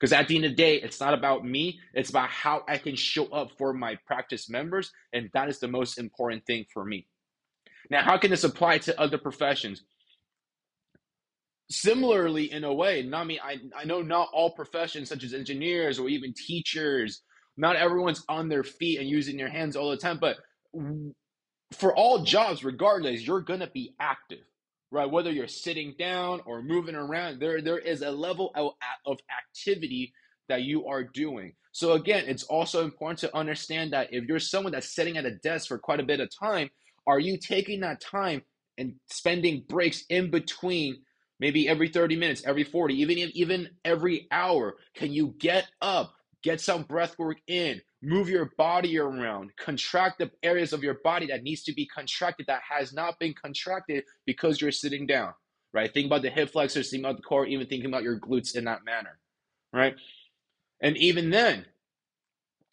Because 0.00 0.14
at 0.14 0.28
the 0.28 0.36
end 0.36 0.46
of 0.46 0.52
the 0.52 0.56
day, 0.56 0.76
it's 0.76 1.00
not 1.00 1.14
about 1.14 1.44
me, 1.46 1.78
it's 1.94 2.10
about 2.10 2.30
how 2.30 2.64
I 2.68 2.78
can 2.78 2.96
show 2.96 3.26
up 3.26 3.50
for 3.58 3.74
my 3.74 3.98
practice 4.06 4.50
members. 4.50 4.92
And 5.12 5.30
that 5.34 5.50
is 5.50 5.60
the 5.60 5.68
most 5.68 5.98
important 5.98 6.46
thing 6.46 6.66
for 6.72 6.84
me. 6.86 7.06
Now, 7.90 8.02
how 8.02 8.18
can 8.18 8.30
this 8.30 8.44
apply 8.44 8.78
to 8.78 9.00
other 9.00 9.18
professions? 9.18 9.82
similarly 11.70 12.52
in 12.52 12.64
a 12.64 12.74
way 12.74 13.02
not 13.02 13.26
me 13.26 13.40
I, 13.42 13.58
I 13.76 13.84
know 13.84 14.02
not 14.02 14.28
all 14.32 14.50
professions 14.52 15.08
such 15.08 15.24
as 15.24 15.34
engineers 15.34 15.98
or 15.98 16.08
even 16.08 16.34
teachers 16.34 17.22
not 17.56 17.76
everyone's 17.76 18.24
on 18.28 18.48
their 18.48 18.64
feet 18.64 19.00
and 19.00 19.08
using 19.08 19.36
their 19.36 19.50
hands 19.50 19.76
all 19.76 19.90
the 19.90 19.96
time 19.96 20.18
but 20.20 20.38
for 21.72 21.94
all 21.96 22.24
jobs 22.24 22.64
regardless 22.64 23.26
you're 23.26 23.40
going 23.42 23.60
to 23.60 23.70
be 23.72 23.94
active 24.00 24.44
right 24.90 25.10
whether 25.10 25.30
you're 25.30 25.48
sitting 25.48 25.94
down 25.98 26.40
or 26.46 26.62
moving 26.62 26.94
around 26.94 27.40
there 27.40 27.60
there 27.60 27.78
is 27.78 28.02
a 28.02 28.10
level 28.10 28.50
of, 28.54 28.72
of 29.06 29.18
activity 29.38 30.12
that 30.48 30.62
you 30.62 30.86
are 30.86 31.04
doing 31.04 31.52
so 31.72 31.92
again 31.92 32.24
it's 32.26 32.44
also 32.44 32.84
important 32.84 33.18
to 33.18 33.36
understand 33.36 33.92
that 33.92 34.12
if 34.12 34.24
you're 34.24 34.38
someone 34.38 34.72
that's 34.72 34.94
sitting 34.94 35.16
at 35.16 35.26
a 35.26 35.36
desk 35.36 35.68
for 35.68 35.78
quite 35.78 36.00
a 36.00 36.04
bit 36.04 36.20
of 36.20 36.28
time 36.36 36.68
are 37.06 37.20
you 37.20 37.38
taking 37.38 37.80
that 37.80 38.00
time 38.00 38.42
and 38.78 38.94
spending 39.08 39.62
breaks 39.68 40.04
in 40.08 40.30
between 40.30 40.96
maybe 41.40 41.68
every 41.68 41.88
30 41.88 42.16
minutes, 42.16 42.42
every 42.46 42.64
40, 42.64 42.94
even 42.94 43.18
even 43.34 43.70
every 43.84 44.28
hour. 44.30 44.76
Can 44.94 45.12
you 45.12 45.34
get 45.38 45.66
up, 45.82 46.14
get 46.42 46.60
some 46.60 46.82
breath 46.82 47.18
work 47.18 47.38
in, 47.46 47.80
move 48.02 48.28
your 48.28 48.50
body 48.56 48.98
around, 48.98 49.50
contract 49.56 50.18
the 50.18 50.30
areas 50.42 50.72
of 50.72 50.82
your 50.82 50.98
body 51.04 51.26
that 51.26 51.42
needs 51.42 51.62
to 51.64 51.72
be 51.72 51.86
contracted 51.86 52.46
that 52.46 52.62
has 52.68 52.92
not 52.92 53.18
been 53.18 53.34
contracted 53.34 54.04
because 54.26 54.60
you're 54.60 54.72
sitting 54.72 55.06
down, 55.06 55.32
right? 55.72 55.92
Think 55.92 56.06
about 56.06 56.22
the 56.22 56.30
hip 56.30 56.50
flexors, 56.50 56.90
think 56.90 57.04
about 57.04 57.16
the 57.16 57.22
core, 57.22 57.46
even 57.46 57.66
thinking 57.66 57.90
about 57.90 58.02
your 58.02 58.18
glutes 58.18 58.56
in 58.56 58.64
that 58.64 58.84
manner, 58.84 59.18
right? 59.72 59.94
And 60.80 60.96
even 60.96 61.30
then, 61.30 61.66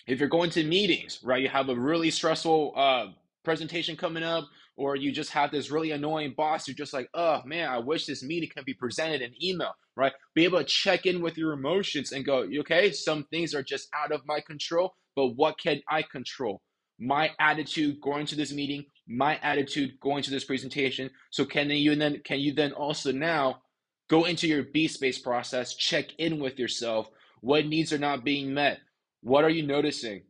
if 0.07 0.19
you're 0.19 0.29
going 0.29 0.49
to 0.51 0.63
meetings, 0.63 1.19
right, 1.23 1.41
you 1.41 1.49
have 1.49 1.69
a 1.69 1.75
really 1.75 2.09
stressful 2.09 2.73
uh, 2.75 3.07
presentation 3.43 3.97
coming 3.97 4.23
up, 4.23 4.45
or 4.77 4.95
you 4.95 5.11
just 5.11 5.31
have 5.31 5.51
this 5.51 5.71
really 5.71 5.91
annoying 5.91 6.33
boss, 6.37 6.67
you're 6.67 6.75
just 6.75 6.93
like, 6.93 7.09
oh 7.13 7.41
man, 7.45 7.67
I 7.67 7.79
wish 7.79 8.05
this 8.05 8.23
meeting 8.23 8.49
can 8.53 8.63
be 8.63 8.75
presented 8.75 9.21
in 9.21 9.33
email, 9.43 9.73
right? 9.95 10.13
Be 10.35 10.45
able 10.45 10.59
to 10.59 10.63
check 10.63 11.05
in 11.05 11.21
with 11.21 11.37
your 11.37 11.51
emotions 11.53 12.11
and 12.11 12.23
go, 12.23 12.47
okay, 12.59 12.91
some 12.91 13.25
things 13.25 13.53
are 13.55 13.63
just 13.63 13.89
out 13.93 14.11
of 14.11 14.21
my 14.25 14.39
control, 14.39 14.93
but 15.15 15.29
what 15.29 15.59
can 15.59 15.81
I 15.89 16.03
control? 16.03 16.61
My 16.99 17.31
attitude 17.39 17.99
going 18.01 18.27
to 18.27 18.35
this 18.35 18.53
meeting, 18.53 18.85
my 19.07 19.37
attitude 19.41 19.99
going 19.99 20.23
to 20.23 20.31
this 20.31 20.45
presentation. 20.45 21.09
So 21.31 21.43
can 21.43 21.69
you 21.69 21.95
then 21.95 22.21
can 22.23 22.39
you 22.39 22.53
then 22.53 22.71
also 22.71 23.11
now 23.11 23.61
go 24.09 24.25
into 24.25 24.47
your 24.47 24.63
B 24.63 24.87
space 24.87 25.19
process, 25.19 25.75
check 25.75 26.13
in 26.17 26.39
with 26.39 26.59
yourself. 26.59 27.09
What 27.41 27.65
needs 27.65 27.91
are 27.93 27.97
not 27.99 28.23
being 28.23 28.53
met? 28.53 28.79
What 29.21 29.43
are 29.43 29.49
you 29.49 29.65
noticing? 29.65 30.23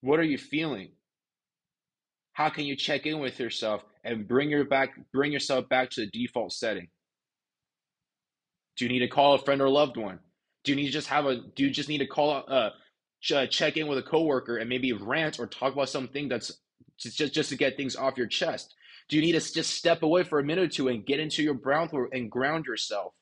What 0.00 0.18
are 0.18 0.24
you 0.24 0.38
feeling? 0.38 0.92
How 2.32 2.48
can 2.48 2.64
you 2.64 2.76
check 2.76 3.06
in 3.06 3.18
with 3.18 3.38
yourself 3.38 3.84
and 4.04 4.26
bring 4.26 4.50
your 4.50 4.64
back 4.64 4.90
bring 5.12 5.32
yourself 5.32 5.68
back 5.68 5.90
to 5.90 6.02
the 6.02 6.06
default 6.06 6.52
setting? 6.52 6.88
Do 8.76 8.86
you 8.86 8.90
need 8.90 9.00
to 9.00 9.08
call 9.08 9.34
a 9.34 9.38
friend 9.38 9.60
or 9.60 9.68
loved 9.68 9.96
one? 9.96 10.18
Do 10.64 10.72
you 10.72 10.76
need 10.76 10.86
to 10.86 10.92
just 10.92 11.08
have 11.08 11.26
a 11.26 11.36
do 11.36 11.64
you 11.64 11.70
just 11.70 11.88
need 11.88 11.98
to 11.98 12.06
call 12.06 12.44
uh 12.48 12.70
check 13.20 13.76
in 13.76 13.86
with 13.86 13.98
a 13.98 14.02
coworker 14.02 14.56
and 14.56 14.68
maybe 14.68 14.92
rant 14.92 15.38
or 15.38 15.46
talk 15.46 15.74
about 15.74 15.88
something 15.88 16.28
that's 16.28 16.52
just 16.98 17.18
just, 17.18 17.34
just 17.34 17.50
to 17.50 17.56
get 17.56 17.76
things 17.76 17.96
off 17.96 18.16
your 18.16 18.26
chest? 18.26 18.74
Do 19.08 19.16
you 19.16 19.22
need 19.22 19.32
to 19.38 19.52
just 19.52 19.74
step 19.74 20.02
away 20.02 20.24
for 20.24 20.38
a 20.38 20.44
minute 20.44 20.64
or 20.64 20.68
two 20.68 20.88
and 20.88 21.04
get 21.04 21.20
into 21.20 21.42
your 21.42 21.54
brown 21.54 21.90
and 22.12 22.30
ground 22.30 22.64
yourself? 22.64 23.12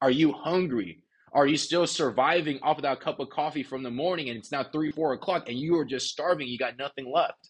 Are 0.00 0.10
you 0.10 0.32
hungry? 0.32 1.02
Are 1.32 1.46
you 1.46 1.56
still 1.56 1.86
surviving 1.86 2.60
off 2.62 2.78
of 2.78 2.82
that 2.82 3.00
cup 3.00 3.18
of 3.18 3.30
coffee 3.30 3.62
from 3.62 3.82
the 3.82 3.90
morning 3.90 4.28
and 4.28 4.38
it's 4.38 4.52
now 4.52 4.64
three, 4.64 4.92
four 4.92 5.12
o'clock 5.12 5.48
and 5.48 5.58
you 5.58 5.76
are 5.78 5.84
just 5.84 6.08
starving? 6.08 6.48
You 6.48 6.58
got 6.58 6.78
nothing 6.78 7.10
left 7.12 7.49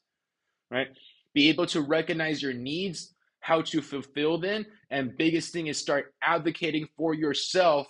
right? 0.71 0.89
Be 1.35 1.49
able 1.49 1.67
to 1.67 1.81
recognize 1.81 2.43
your 2.43 2.53
needs, 2.53 3.15
how 3.41 3.63
to 3.63 3.81
fulfill 3.81 4.39
them, 4.39 4.67
and 4.91 5.17
biggest 5.17 5.53
thing 5.53 5.67
is 5.67 5.79
start 5.79 6.15
advocating 6.23 6.89
for 6.97 7.15
yourself 7.15 7.87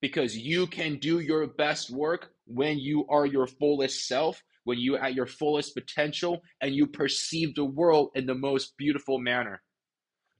because 0.00 0.36
you 0.36 0.66
can 0.66 0.98
do 0.98 1.20
your 1.20 1.46
best 1.46 1.90
work 1.90 2.30
when 2.46 2.78
you 2.78 3.06
are 3.08 3.26
your 3.26 3.46
fullest 3.46 4.06
self, 4.06 4.42
when 4.64 4.78
you 4.78 4.96
at 4.96 5.14
your 5.14 5.26
fullest 5.26 5.74
potential 5.74 6.42
and 6.60 6.74
you 6.74 6.86
perceive 6.86 7.54
the 7.54 7.64
world 7.64 8.10
in 8.14 8.26
the 8.26 8.34
most 8.34 8.76
beautiful 8.76 9.18
manner. 9.18 9.62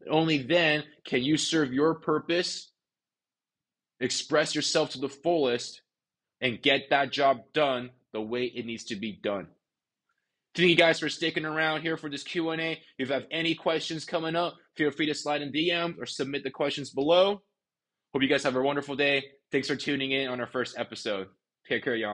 Only 0.09 0.39
then 0.39 0.85
can 1.05 1.23
you 1.23 1.37
serve 1.37 1.73
your 1.73 1.95
purpose, 1.95 2.73
express 4.01 4.55
yourself 4.55 4.91
to 4.91 4.99
the 4.99 5.09
fullest, 5.09 5.83
and 6.41 6.63
get 6.63 6.91
that 6.91 7.13
job 7.13 7.41
done 7.53 7.91
the 8.13 8.21
way 8.21 8.45
it 8.45 8.65
needs 8.65 8.85
to 8.85 8.97
be 8.97 9.13
done. 9.13 9.49
Thank 10.55 10.69
you 10.69 10.77
guys 10.77 10.99
for 10.99 11.09
sticking 11.09 11.45
around 11.45 11.83
here 11.83 11.97
for 11.97 12.11
this 12.11 12.25
Q&A. 12.25 12.73
If 12.99 13.09
you 13.09 13.15
have 13.15 13.27
any 13.31 13.55
questions 13.55 14.05
coming 14.05 14.35
up, 14.35 14.55
feel 14.77 14.91
free 14.91 15.07
to 15.07 15.15
slide 15.15 15.43
in 15.43 15.53
DM 15.53 15.97
or 15.99 16.07
submit 16.07 16.43
the 16.43 16.51
questions 16.51 16.91
below. 16.91 17.41
Hope 18.13 18.23
you 18.23 18.29
guys 18.29 18.43
have 18.43 18.57
a 18.57 18.63
wonderful 18.63 18.97
day. 18.97 19.25
Thanks 19.53 19.69
for 19.69 19.77
tuning 19.77 20.11
in 20.11 20.29
on 20.29 20.41
our 20.41 20.49
first 20.49 20.77
episode. 20.77 21.29
Take 21.69 21.85
care, 21.85 21.95
y'all. 21.95 22.09